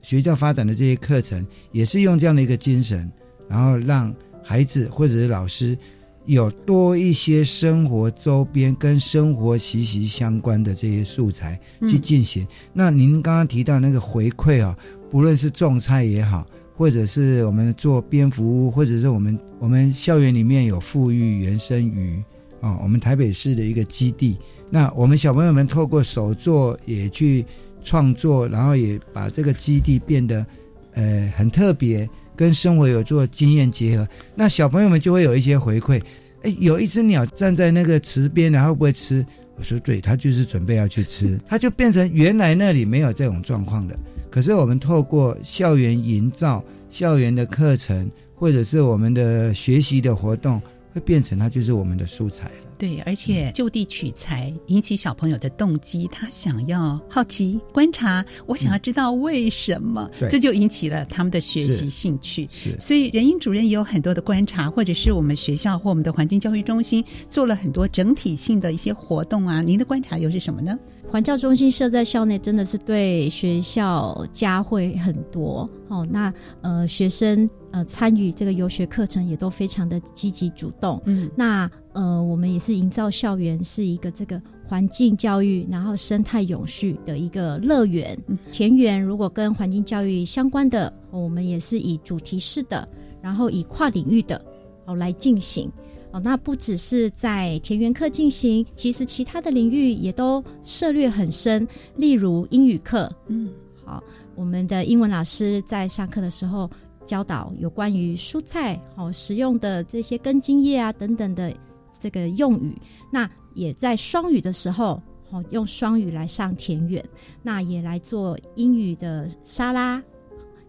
[0.02, 3.08] 学校发展的这些课程，也是用这样的一个精神，
[3.48, 5.78] 然后让孩子或者是老师
[6.26, 12.48] 有多一些生活周边跟生活息息相关的这些素材去进行。
[12.74, 14.78] 那您刚刚提到那个回馈啊，
[15.10, 16.46] 不论是种菜也好。
[16.74, 22.24] 或者是我们做蝙蝠屋，或者是我们我们校园里面有富裕原生鱼
[22.62, 24.38] 啊，我们台北市的一个基地。
[24.70, 27.46] 那我们小朋友们透过手作也去
[27.84, 30.48] 创作，然后也把这个基地变得
[30.94, 34.08] 呃很特别，跟生活有做经验结合。
[34.36, 36.02] 那小朋友们就会有一些回馈，
[36.44, 39.26] 哎，有一只鸟站在那个池边，然后不会吃？
[39.58, 43.98] 我说对，它就是准备要去吃， 它就变成原来那里没有这种状况的。
[44.30, 50.62] 可是我们透过校园营造、校园的课程，或者是我们的学习的活动，
[50.94, 52.50] 会变成它就是我们的素材。
[52.80, 62.48] 对，而且就地取材，引起小朋友的动机，他想要好奇观察，我想要知道为什么，这就引起了他们的学习兴趣。
[62.50, 69.62] 是，所以任英主任也有很多的观察，或者是我们学校或我们的环境教育中心做了很多整体性的一些活动啊。
[69.62, 70.80] 您的观察又是什么呢？
[71.12, 76.08] 环教中心设在校内，真的是对学校加惠很多哦。
[76.10, 81.02] 那呃，学生呃参与这个游学课程也都非常的积极主动。
[81.08, 88.18] 嗯，那呃，我们也是营造校园是一个这个环境教育，然后生态永续的一个乐园。
[88.54, 92.88] 田园如果跟环境教育相关的，我们也是以主题式的，
[93.22, 94.42] 然后以跨领域的
[94.86, 95.70] 哦来进行。
[96.12, 101.68] 哦，那不只是在田园课进行，其实其他的领域也都涉略很深。
[101.98, 103.52] 例如英语课，嗯，
[103.84, 104.02] 好，
[104.36, 106.72] 我们的英文老师在上课的时候
[107.04, 111.54] 教导有关于蔬菜好食用的这些根茎叶啊等等的
[112.00, 112.80] 这个用语。
[113.12, 117.04] 那也在双语的时候，好用双语来上田园，
[117.44, 120.02] 那也来做英语的沙拉，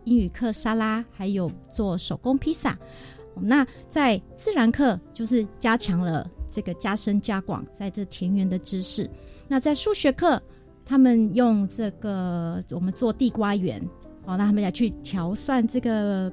[0.04, 2.78] 英语课沙拉，还有做手工披萨。
[3.36, 9.08] 那在自然课就是加强了这个加深加广在这田园的知识。
[9.46, 10.42] 那在数学课，
[10.84, 13.80] 他们用这个我们做地瓜园，
[14.24, 16.30] 哦，那他们要去调算这个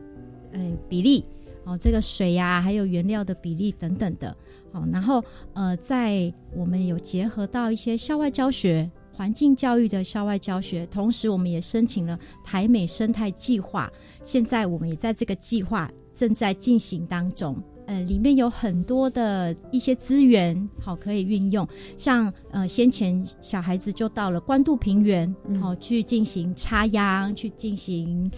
[0.51, 1.23] 呃比例，
[1.67, 4.33] 哦，这个水呀还有原料的比例等等的，
[4.71, 5.21] 好，然后
[5.53, 13.91] 呃在我们有结合到一些校外教学、环境教育的校外教学，同时我们也申请了台美生态计划，
[14.23, 15.91] 现在我们也在这个计划。
[16.15, 17.55] 正在进行当中，
[17.85, 21.67] 呃，里面有很多的一些资源，好可以运用。
[21.95, 28.31] 像呃，先前小孩子就到了关渡平原，好去进行插秧，去进行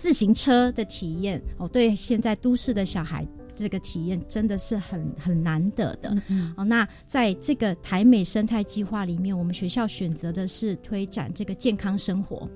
[0.00, 1.38] 自行车的体验。
[1.58, 6.10] 哦，对，现在都市的小孩这个体验真的是很很难得的。
[6.56, 12.48] 哦，那在这个台美生态计划里面，我们学校选择的是推展这个健康生活，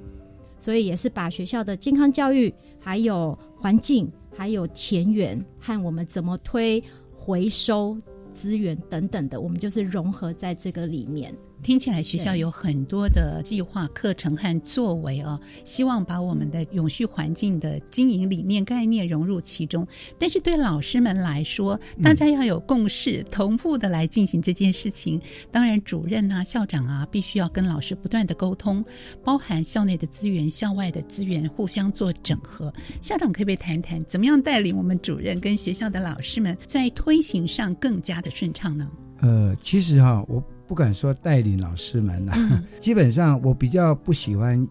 [0.59, 6.83] 所以也是把学校的健康教育、还有环境、还有田园和我们怎么推
[7.15, 7.95] 回收
[8.33, 11.35] 资源等等的，我们就是融合在这个里面。
[11.65, 19.87] 听起来学校有很多的计划、课程和作为哦，希望把我们的永续环境的经营理念、概念融入其中。
[20.19, 25.19] 但是对老师们来说，大家要有共识，同步的来进行这件事情。
[25.51, 28.85] 当然，主任啊、校长啊，必须要跟老师不断的沟通，
[29.25, 32.71] 包含校内的资源、校外的资源互相做整合。
[33.01, 38.87] 校长可不可以谈谈，怎么样带领我们主任跟学校的老师们在推行上更加的顺畅呢？
[39.23, 40.45] 呃，其实哈，我。
[40.67, 42.33] 不敢说带领老师们呐，
[42.79, 44.67] 基本上我比较不喜欢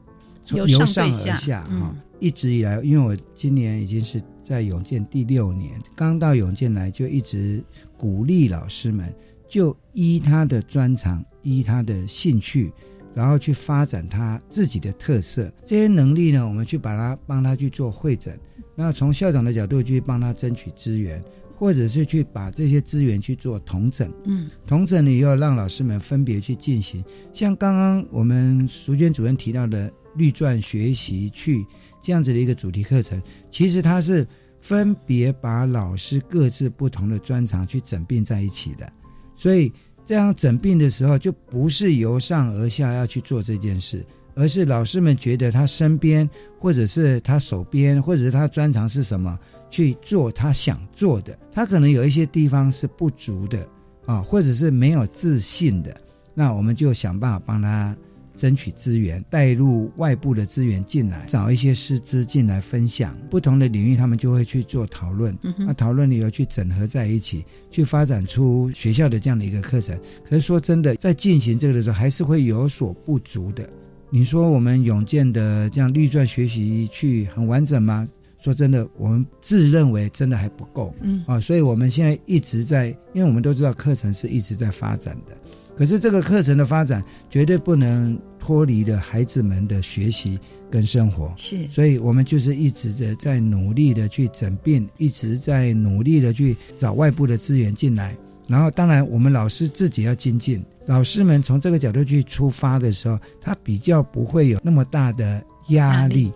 [0.52, 1.96] 由上而下哈。
[2.20, 7.62] 一直以来，因为我今年已经是在永健第六年，刚到永健来就一直
[7.98, 9.14] 鼓励老师们，
[9.48, 12.72] 就依他的专长，依他的兴趣，
[13.14, 15.52] 然后去发展他自己的特色。
[15.66, 18.40] 这些能力呢，我们去把他帮他去做会诊，
[18.74, 21.22] 那从校长的角度去帮他争取资源。
[21.56, 27.04] 或者是去把这些资源去做同整，嗯，同整了以后，让老师们分别去进行。
[27.34, 31.66] 像刚刚我们淑娟主任提到的绿钻学习去
[32.02, 34.28] 这样子的一个主题课程，其实它是
[34.60, 38.92] 分别把老师各自不同的专长去整并在一起的。
[39.36, 39.72] 所以
[40.06, 46.30] 这样整并的时候，就不是由上而下要去做这件事，而是老师们觉得他身边，
[46.60, 49.40] 或者是他手边，或者是他专长是什么。
[49.74, 53.68] 去做他想做的，他可能有一些地方是不足的
[54.06, 56.00] 啊，或者是没有自信的，
[56.36, 57.98] 那我们就想办法帮他
[58.36, 70.00] 争取资源，带入外部的资源进来，找一些师资进来分享不同的领域，他们就会去做讨论，那讨论以后去整合在一起，去发展出学校的这样的一个课程。
[70.24, 73.68] 可是说真的，在进行这个的时候，还是会有所不足的。
[74.12, 78.08] 你说我们永健的这样绿钻学习去很完整吗？
[78.44, 81.24] 说真的，我们自认为真的还不够，嗯。
[81.26, 85.38] 啊，所以我们现在一直在，因为我们都知道课程是一直在发展的，
[85.78, 90.38] 可是这个课程的发展绝对不能脱离了孩子们的学习
[90.70, 98.14] 跟生活，是，所以我们就是一直的在努力的去整并，一直在努力的去找外部的资源进来，
[98.50, 106.30] 然后当然我们老师自己要精进，老师们从这个角度去出发的时候，他比较不会有那么大的压力。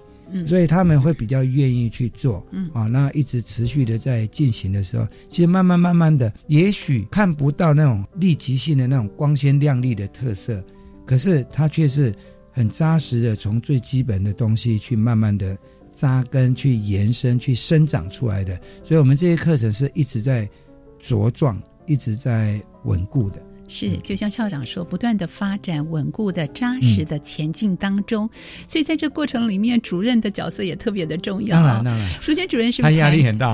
[0.46, 10.64] 所以他们会比较愿意去做，嗯啊，那一直持续的在进行的时候，其实慢慢慢慢的，也许看不到那种立即性的那种光鲜亮丽的特色，
[11.06, 12.14] 可是它却是
[12.52, 15.58] 很扎实的，从最基本的东西去慢慢的
[15.94, 18.60] 扎根、去延伸、去生长出来的。
[18.84, 20.50] 所以，我们这些课程是一直在
[21.00, 23.42] 茁壮、一直在稳固的。
[23.68, 28.30] 是，就像校长说，不断的发展、稳固的、扎实的前进当中，
[28.66, 31.58] 所以在这过程里面，主任的角色也特别的重要。
[31.58, 33.54] 当然，当然，主任是他压力很大，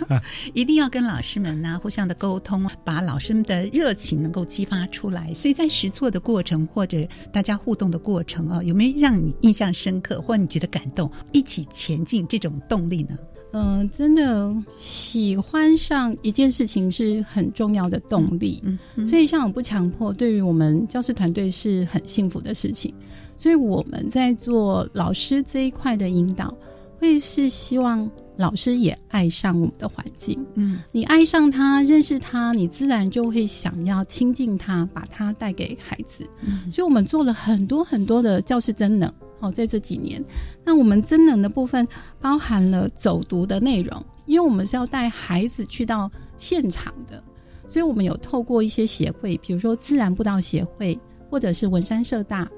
[0.52, 5.32] 一定要跟老师们呢互相的沟通，把老师们的热情能够激发出来。
[5.34, 13.16] 所以在实做的过程或者大家互动的过程啊，有没有让你印象深刻，或你觉得感动，一起前进这种动力呢？
[13.58, 18.62] 嗯，真的喜欢上一件事情是很重要的动力。
[18.96, 22.92] 嗯，所以像我不强迫，对于我们教师团队是很幸福的事情。
[23.36, 26.54] 所以我们在做老师这一块的引导，
[26.98, 30.44] 会是希望老师也爱上我们的环境。
[30.54, 36.28] 嗯，你爱上他，认识他，你自然就会想要亲近他，把他带给孩子。
[36.42, 39.12] 嗯，所以我们做了很多很多的教师真能。
[39.38, 40.24] 好，在这几年，
[40.64, 41.86] 那我们增能的部分
[42.20, 47.22] 包含了走读的内容，因为我们是要带孩子去到现场的，
[47.68, 52.48] 所以我们有透过一些协会，比如说自然步道协会或者是文山社大，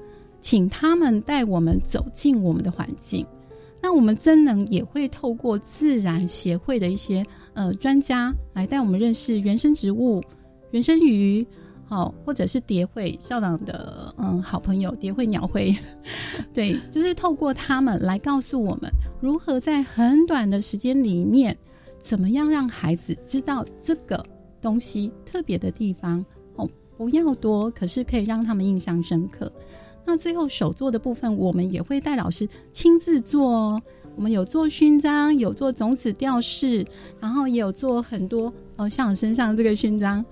[0.41, 3.27] 请他们带我们走进我们的环境。
[3.81, 10.23] 那我们真能也会透过自然协会的一些呃专家来带我们认识原生植物、
[10.71, 11.45] 原生鱼。
[11.91, 15.75] 好，或者是蝶会校长的嗯好朋友蝶会鸟会，
[16.53, 21.57] 对，就是透过他们来告诉我们如何在很短的时间里面，
[21.99, 24.23] 怎么样让孩子知道这个
[24.61, 26.23] 东西特别的地方
[26.57, 29.51] 哦，不要多，可是可以让他们印象深刻。
[30.05, 33.81] 那最后手做的部分，我们也会带老师亲自做哦。
[34.15, 36.85] 我们有做勋章，有做种子吊饰，
[37.21, 40.23] 然后也有做很多哦，像我身上这个勋章。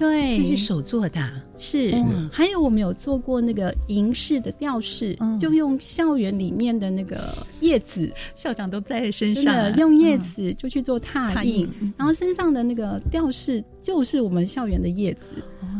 [0.00, 1.20] 对，这是手做的，
[1.58, 1.92] 是。
[2.30, 7.16] 还有我们有做过那个银饰的吊饰，就用校园里面的那个
[7.60, 15.34] 叶子，校长都在身上，用叶子就去做拓印，然后身上的那个吊饰就是我们校园的叶子。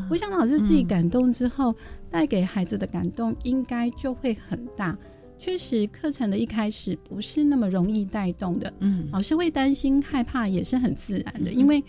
[0.08, 1.74] 我想老师自己感动之后，
[2.10, 4.96] 带给孩子的感动应该就会很大。
[5.38, 11.84] 确实，课程的一开始不是那么容易带动的，嗯，老师会担心害怕也是很自然的，因为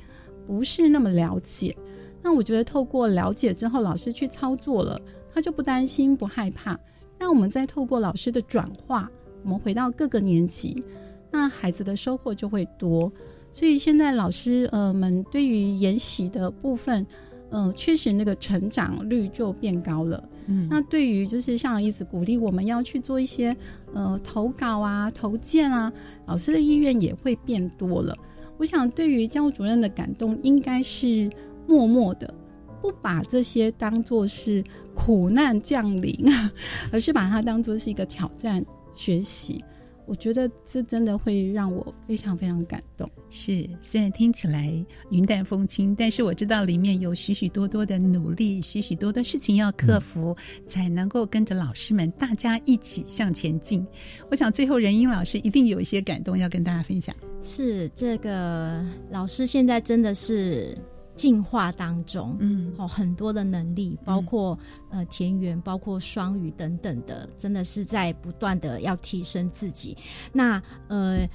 [0.45, 1.73] 不是那么了解。
[2.21, 4.99] 那我觉得透过了解之后，老师去操作了，
[5.33, 6.77] 他就不担心不害怕。
[7.17, 9.09] 那我们再透过老师的转化，
[9.43, 10.83] 我们回到各个年级，
[11.31, 13.09] 那孩子的收获就会多。
[13.53, 17.07] 所以现在老师呃们对于研习的部分。
[17.51, 20.21] 嗯，确实那个成长率就变高了。
[20.47, 23.55] 嗯，那对于就是像一直鼓励我们要去做一些
[23.93, 25.91] 呃投稿啊、投件啊，
[26.25, 28.15] 老师的意愿也会变多了。
[28.57, 31.29] 我想，对于教务主任的感动，应该是
[31.67, 32.33] 默默的，
[32.81, 34.63] 不把这些当做是
[34.95, 36.25] 苦难降临，
[36.91, 39.63] 而是把它当做是一个挑战学习。
[40.07, 43.09] 我觉得这真的会让我非常非常感动。
[43.29, 44.73] 是，虽然听起来
[45.11, 50.35] 云淡风轻，但是我知道里面有许许多多的努力，许许多多事情要克服，
[50.65, 53.85] 才能够跟着老师们大家一起向前进。
[54.31, 57.13] 我想最后任英老师一定有一些感动要跟大家分享。
[57.43, 60.77] 是，这个老师现在真的是。
[61.17, 64.57] 进化当中，嗯，哦，很多的能力，包括
[64.89, 69.97] 呃田园，包括双语等等的，真的是在不断的要提升自己。
[70.31, 71.27] 那呃，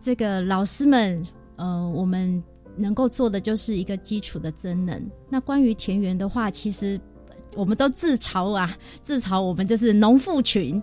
[0.00, 2.42] 这个老师们，呃，我们
[2.76, 5.10] 能够做的就是一个基础的增能。
[5.28, 6.98] 那关于田园的话，其实。
[7.58, 10.80] 我们都自嘲啊，自嘲我们就是农妇群。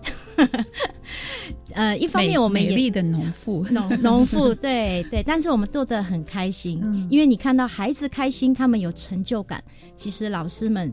[1.72, 9.62] 呃，一方面我们美丽的农妇， 农农妇，对对，但是我们做的很开心，因为你看到孩子开心，他们有成就感。
[9.94, 10.92] 其实老师们，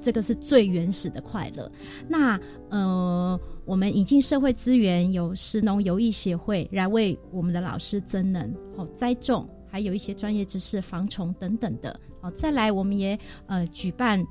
[0.00, 1.70] 这个是最原始的快乐。
[2.08, 2.38] 那
[2.70, 11.98] 呃，我们引进社会资源，有食农游艺协会来为我们的老师增能，哦，栽种，还有一些专业知识、防虫等等的。
[12.20, 14.24] 哦，再来，我们也呃举办。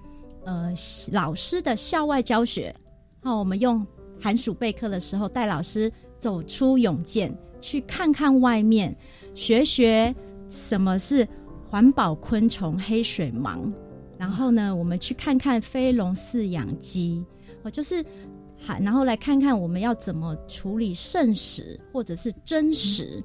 [0.47, 0.73] 呃，
[1.11, 2.73] 老师的校外教学，
[3.21, 3.85] 好，我们用
[4.17, 8.95] 寒暑备课的时候带老师走出永健，去看看外面，
[9.35, 10.15] 学学
[10.47, 11.27] 什么是
[11.69, 13.59] 环保昆虫黑水虻，
[14.17, 17.21] 然后呢，我们去看看飞龙饲养鸡，
[17.63, 18.01] 哦，就是
[18.57, 23.21] 还然后来看看我们要怎么处理剩食或者是真食，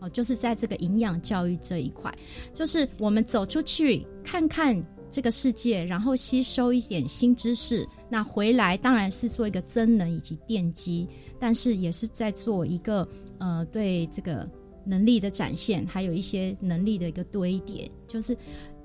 [0.00, 2.10] 哦，就是在这个营养教育这一块，
[2.54, 4.82] 就是我们走出去看看。
[5.12, 11.06] 这个世界，然后吸收一点新知识，那回来当然是做一个增能以及奠基，
[11.38, 13.06] 但是也是在做一个
[13.38, 14.48] 呃对这个
[14.86, 18.34] 能力的展现，还有一些能力的一个堆叠，就是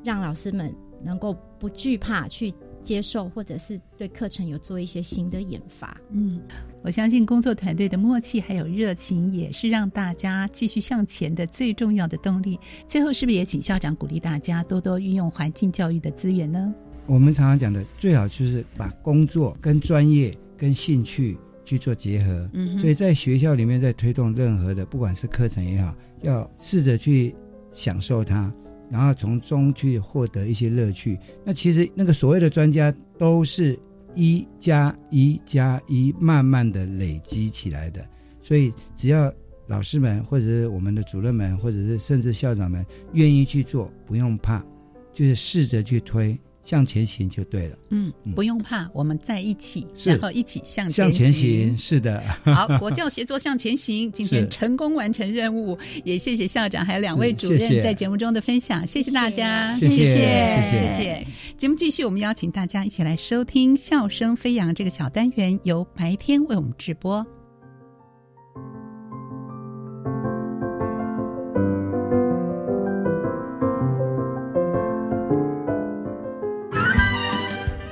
[0.04, 2.54] 让老师们能够不惧怕去。
[2.88, 6.00] 接受，或者是对课程有做一些新的研发。
[6.12, 6.40] 嗯，
[6.82, 12.58] 我相信工作团队的默契还有热情，也是让大家继续向前的最重要的动力。
[12.88, 16.74] 最后，是不是也请校长鼓励大家多多运用环境教育的资源呢？
[17.08, 22.50] 我们常常讲的，最好就是把工作跟专业跟兴趣去做结合。
[22.54, 27.36] 嗯，所以在学校里面，在推动任何的，不管是课程也好，要试着去
[27.74, 28.50] 享受它。
[28.90, 31.18] 然后从中去获得一些乐趣。
[31.44, 33.78] 那其实那个所谓的专家，都是
[34.16, 38.06] 一加一加一慢慢的累积起来的。
[38.42, 39.34] 所以只要
[39.68, 44.64] 老师们，或者是我们的主任们，或者是甚至校长们愿意去做，不用怕，
[45.12, 46.40] 就是试着去推。
[46.68, 47.78] 向前行就对了。
[47.92, 51.78] 嗯，不用怕，我们在一起，然后一起向前向前行。
[51.78, 61.28] 是的，好， 国教协作向前行，今天成功完成任务，也谢谢校长还有两位主任在节目中的分享，谢谢大家，谢谢谢谢。
[61.58, 67.26] 节目继续，我们邀请大家一起来收听《笑声飞扬》这个小单元，由白天为我们直播。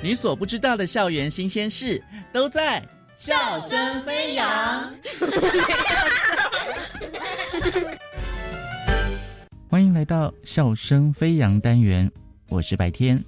[0.05, 1.99] 你所不知道的校园新鲜事，
[2.31, 2.79] 都在
[3.17, 4.93] 笑声飞扬。
[9.67, 12.11] 欢迎来到笑声飞扬单元，
[12.49, 13.19] 我是白天。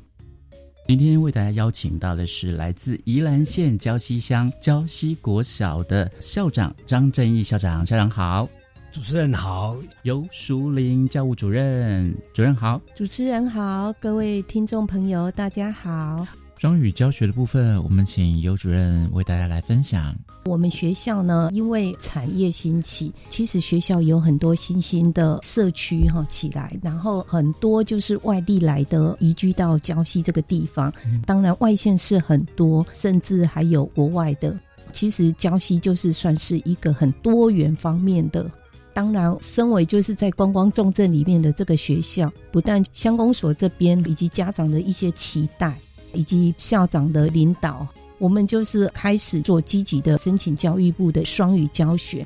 [0.88, 8.48] 今天为大家邀请到的是来自宜兰县礁溪乡礁溪国小的校长张正义校长，校长好，
[8.92, 16.28] 主持人好，尤淑玲教务主任，主任好，主持人好，各位听众朋友大家好。
[16.58, 20.16] 双语教学的部分，我们请尤主任为大家来分享。
[20.46, 30.92] 我们学校呢，因为产业兴起，其实学校有很多新兴的社区哈起来，然后很多就是外地来的移居到礁溪这个地方。
[31.28, 34.58] 当然外县市很多，甚至还有国外的。
[34.92, 38.50] 其实礁溪就是算是一个很多元方面的。
[38.94, 45.78] 当然，身为就是在观光重镇里面的这个学校，不但乡公所这边以及家长的一些期待。
[46.14, 47.88] 以及校长的领导，
[48.18, 52.26] 我们就是开始做积极的申请教育部的双语教学。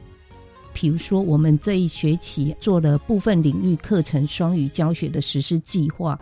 [0.74, 6.18] 比如说，我们这一学期做了部分领域课程双语教学的实施计划，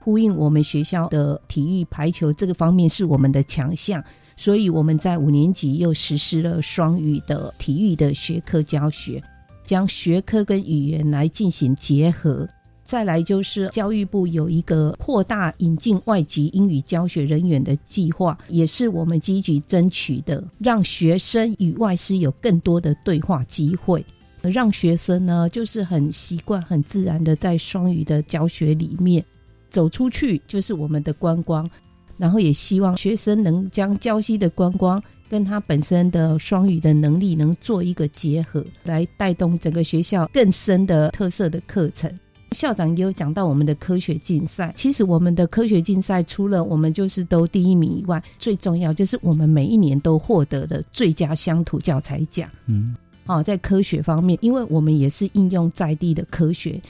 [0.00, 4.02] 呼应我们学校的体育排球这个方面是我们的强项，
[4.38, 9.22] 所以我们在五年级又实施了双语的体育的学科教学，
[9.66, 12.48] 将学科跟语言来进行结合。
[12.90, 24.04] 再来就是教育部有一个扩大引进外籍英语教学人员的计划，也是我们积极争取的，让学生与外师有更多的对话机会，
[24.42, 29.24] 让学生呢就是很习惯、很自然的在双语的教学里面
[29.70, 31.70] 走出去，就是我们的观光，
[32.16, 42.12] 然后也希望学生能将教西的观光跟他本身的双语的能力能做一个结合，来带动整个学校更深的特色的课程。
[42.52, 44.72] 校长也有讲到我们的科学竞赛。
[44.74, 52.50] 其实我们的科学竞赛除了我们就是都第一名以外，最重要就是我们每一年都获得的最佳乡土教材奖。
[52.66, 52.94] 嗯，
[53.24, 56.80] 好，在科学方面，因为我们也是应用在地的科学，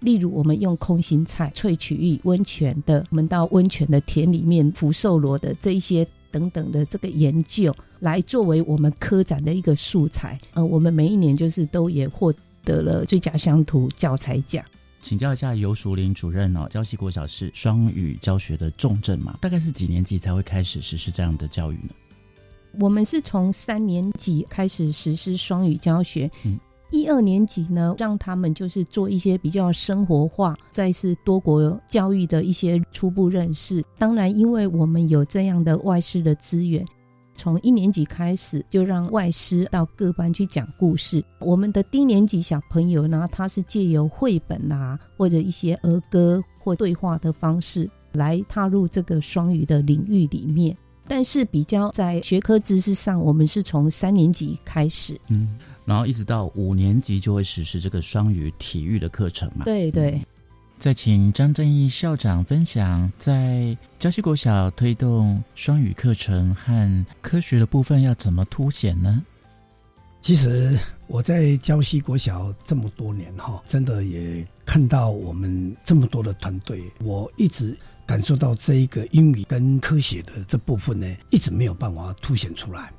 [0.00, 10.38] 例如我们用空心菜萃取域温泉的，我们到温泉的田里面福寿螺的这一些等等的这个研究，来作为我们科展的一个素材。
[10.54, 12.32] 呃，我们每一年就是都也获
[12.64, 14.64] 得了最佳乡土教材奖。
[15.00, 19.38] 请教一下尤淑玲主任哦，礁溪国小是双语教学的重镇嘛？
[19.40, 21.90] 大概是几年级才会开始实施这样的教育呢？
[22.80, 26.58] 我们是从三年级开始实施双语教学，嗯，
[26.90, 33.82] 一二年级呢，让他们就是做一些比较生活化，再是多国教育的一些初步认识。
[33.96, 36.84] 当然，因为我们有这样的外事的资源。
[37.38, 41.24] 从一年级开始，就让外师到各班去讲故事。
[41.38, 50.76] 我们的低年级小朋友呢，他是借由绘本啊，或者一些儿歌或对话的方式来踏入这个双语的领域里面。
[51.06, 59.64] 但是比较在学科知识上，我们是从三年级开始，嗯，然后一直到五年级就会实施这个双语体育的课程嘛。
[59.64, 60.20] 对对。
[60.78, 69.20] 再请张正义校长分享，在礁溪国小推动双语课程和科学的部分要怎么凸显呢？
[70.20, 77.76] 其实我在礁溪国小这么多年哈，真的也看到我们这么多的团队，我一直
[78.06, 82.92] 感受到这一个英语跟科学的这部分呢，一直没有办法凸显出来。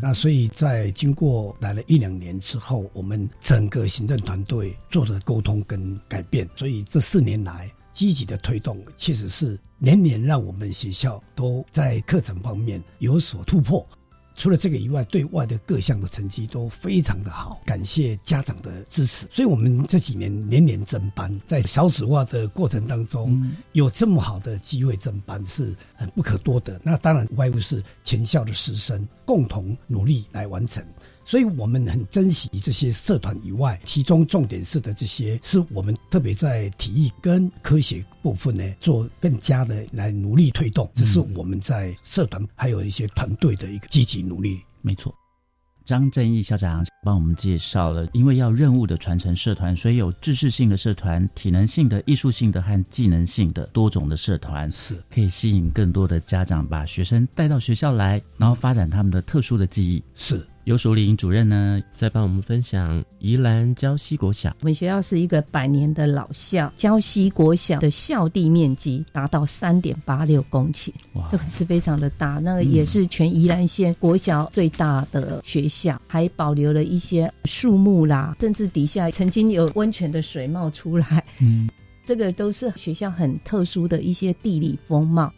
[0.00, 13.86] 那所以在经过来了一两年之后，我们整个行政团队做的沟通跟改变，所以这四年来积极的推动，确实是年年让我们学校都在课程方面有所突破。
[14.34, 19.26] 除了这个以外，对外的各项的成绩都非常的好，感谢家长的支持。
[19.32, 26.80] 所以，我们这几年年年增班，在少子化的过程当中，有这么好的机会增班是很不可多得。
[26.82, 30.84] 那当然，外部是全校的师生共同努力来完成。
[31.24, 40.90] 所以我们很珍惜这些社团以外，其中重点是的这些，是我们特别在体育跟科学部分呢，做更加的来努力推动。
[40.94, 44.60] 这是我们在社团还有一些团队的一个积极努力。
[44.80, 45.14] 没错，
[45.84, 60.02] 张正义校长帮我们介绍了，因为要任务的传承社团，所以有知识性的社团、体能性的、艺术性的和技能性的多种的社团，是可以吸引更多的家长把学生带到学校来，然后发展他们的特殊的记忆。
[60.14, 60.44] 是。
[60.64, 64.54] 尤淑玲主任呢，在帮我们分享宜兰礁溪国小。
[64.60, 70.92] 我们学校是一个百年的老校，礁溪国小的校地面积达到三点八六公顷，
[71.28, 72.38] 这个是非常的大。
[72.38, 81.24] 那个也是全宜兰县国小最大的学校，还保留了一些树木啦，甚至底下曾经有温泉的水冒出来。
[81.40, 81.68] 嗯，
[82.06, 85.32] 这个都是学校很特殊的一些地理风貌。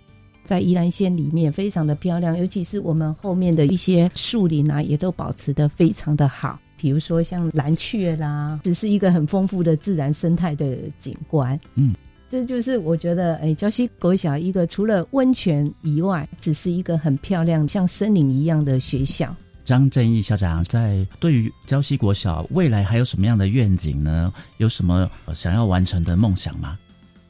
[0.45, 6.59] 在宜兰县里面非常的漂亮，尤其是我们后面的一些树林啊，也都保持的非常的好。
[6.77, 11.59] 比如说像蓝雀啦，只是一个很丰富的自然生态的景观。
[11.77, 11.95] 嗯，
[12.29, 19.35] 这就是我觉得，哎，礁溪国小一个除了温泉以外，只是一个很漂亮像森林一样的学校。
[19.65, 24.31] 张正义校长在对于礁溪国小未来还有什么样的愿景呢？
[24.59, 26.79] 有什么想要完成的梦想吗？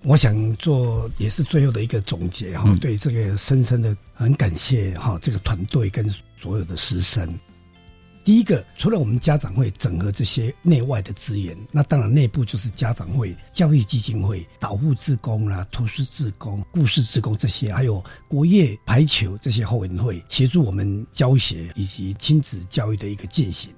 [0.05, 6.07] 我想做也是最后的一个总结哈，对这个深深的很感谢哈，这个团队跟
[6.39, 7.27] 所有的师生。
[8.23, 23.71] 第一个，除了我们家长会整合这些内外的资源，那当然内部就是家长会、教育基金会、导护志工啦、图书志工、故事志工这些，还有国乐排球这些后援会，协助我们教学以及亲子教育的一个进行。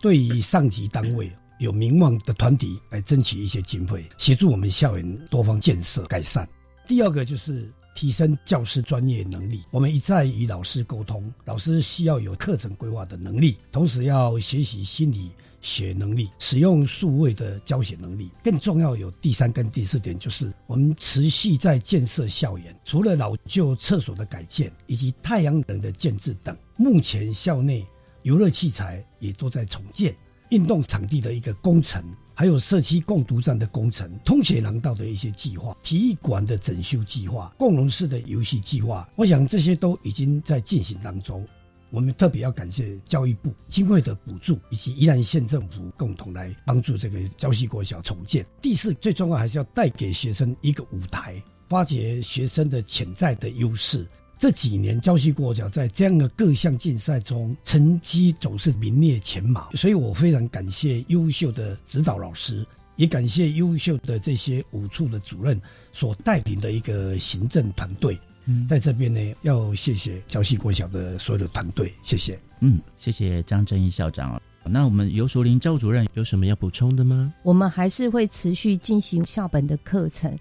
[0.00, 6.48] 对于上级单位有名望的团体来争取一些经费，协助我们校园多方建设改善。
[6.86, 7.72] 第二个就是。
[7.98, 15.30] 提升教师专业能力，我们一再与老师沟通，老师需要有课程规划的能力，同时要学习心理
[15.62, 18.30] 学能力，使用数位的教学能力。
[18.44, 27.82] 更重要有第三跟第四点，就是我们持续在建设校园，除了老旧厕所的改建以及太阳能的建制等，目前校内
[28.24, 30.14] 游乐器材也都在重建。
[30.50, 32.02] 运动场地的一个工程，
[32.34, 41.46] 还有社区共读站的工程，通学廊道的一些计划，体育馆的整修计划，共融式的游戏计划，我想这些都已经在进行当中。
[41.90, 48.44] 我们特别要感谢教育部经费的补助，以及宜兰县政府共同来帮助这个礁溪国小重建。
[48.60, 54.06] 第四，最重要还是要带给学生一个舞台，发掘学生的潜在的优势。
[54.38, 59.70] 这几年，礁溪国小在这样的各项竞赛中，成绩总是名列前茅。
[59.74, 62.66] 所以我非常感谢优秀的指导老师，
[62.96, 65.60] 也感谢优秀的这些五处的主任
[65.92, 68.18] 所带领的一个行政团队。
[68.44, 72.38] 嗯，在这边呢，要谢谢礁溪国小的所有的团队，谢谢。
[72.60, 74.40] 嗯，谢谢张正义校长。
[74.64, 77.32] 那我们尤淑玲赵主任有什么要补充的吗？
[77.42, 80.36] 我们还是会持续进行校本的课程。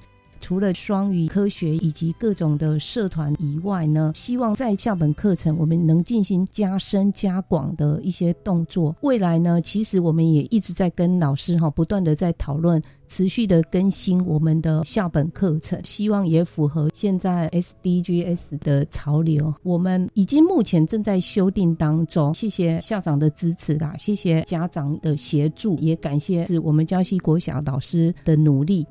[0.46, 8.96] 除了双语科学以及各种的社团以外呢，希望在校本课程我们能进行加深加广的一些动作。
[9.02, 19.52] 未来呢，其实我们也一直在跟老师哈不断的在讨论，持续的更新我们的校本课程，希望也符合现在 SDGs 的潮流。
[19.64, 28.86] 我们已经目前正在修订当中，谢谢校长的支持啦，谢谢家长的协助，也感谢是我们江西国小老师的努力。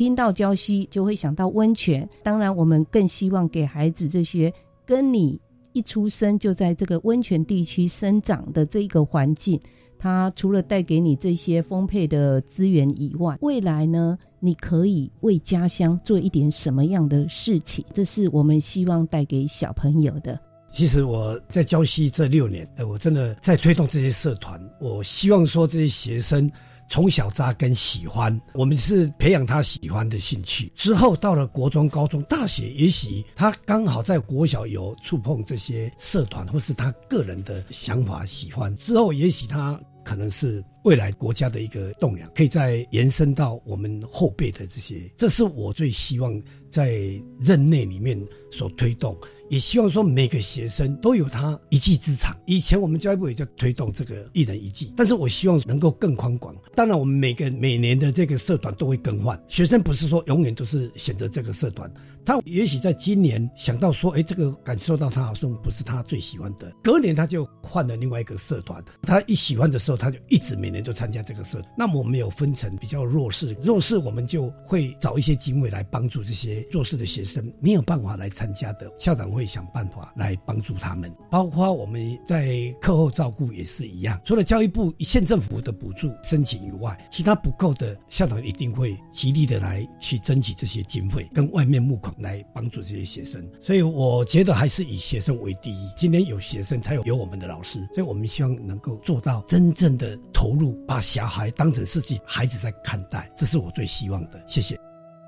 [0.00, 4.50] 听到礁溪就会想到温泉，当然我们更希望给孩子这些
[4.86, 5.38] 跟你
[5.74, 9.60] 一出生就在这个温泉地区生长的这个环境，
[9.98, 17.84] 它除了带给你这些丰沛的资源以外，未来呢，你可以为家乡做一点什么样的事情？
[17.92, 20.40] 这是我们希望带给小朋友的。
[20.72, 26.50] 其实我在礁溪这六年，呃，我真的在推动这些社团，我希望说这些学生。
[26.90, 30.70] 从小扎根喜欢，我们是培养他喜欢的兴趣。
[30.74, 38.74] 之后到了国中、高中、大学，也许他刚好在国小有触碰这些社团，或是他个人的想法喜欢。
[38.74, 45.08] 之后也许他可能是未来国家的一个栋梁，可以再延伸到我们后辈的这些。
[45.16, 46.92] 这是我最希望在
[47.38, 48.20] 任内里面
[48.50, 49.16] 所推动。
[49.50, 52.36] 也希望说每个学生都有他一技之长。
[52.46, 56.54] 以前我们教育部也在推动这个一人一技，但是我希望能够更宽广。
[56.76, 61.92] 当然，我们每个每年的这个社团都会更换，学生不是说永远都是选择这个社团。
[62.24, 68.80] 他也许在今年想到说，哎，这个感受到他好像不是他最喜欢的，隔年他就换了另外一个社团。
[69.02, 71.60] 他一喜欢的时候，他就一直每年都参加这个社。
[71.76, 81.10] 那么我们有分成比较弱势，弱势我们就会找一些经费来帮助这些弱势的学生没有办法来参加的，校长会会想办法来帮助他们。
[81.30, 92.10] 包括我们在课后照顾也是一样，除了教育部县政府的补助申请以外，其他不够的，校长一定会极力的来去争取这些经费，跟外面募款。
[92.20, 95.90] 来帮助这些学生，所以我觉得还是以学生为第一。
[95.96, 104.44] 今天有学生，才有有我们的老师，所以我们希望能够做到真正的投入，把小孩当成自己孩子在看待，这是我最希望的。
[104.48, 104.76] 谢谢，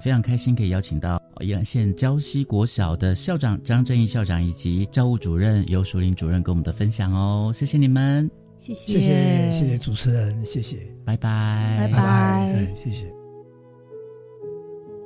[0.03, 8.29] 非常开心可以邀请到宜兰县礁溪国小的校长张正义校长以及教务主任尤淑玲主任跟我们的分享哦，谢谢你们，
[8.59, 13.05] 谢谢，谢谢，谢谢主持人，谢谢，拜拜，拜拜，谢谢。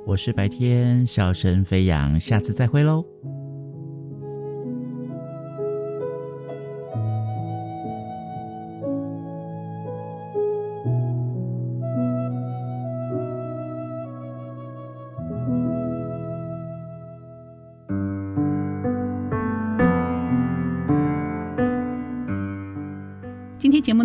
[0.07, 3.05] 我是白天，笑声飞扬，下次再会喽。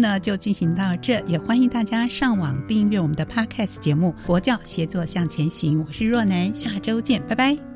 [0.02, 5.78] 那就进行到这，也欢迎大家上网订阅我们的 Podcast 节目《佛教协作向前行》。
[5.86, 7.71] 我是若楠，下周见，拜拜。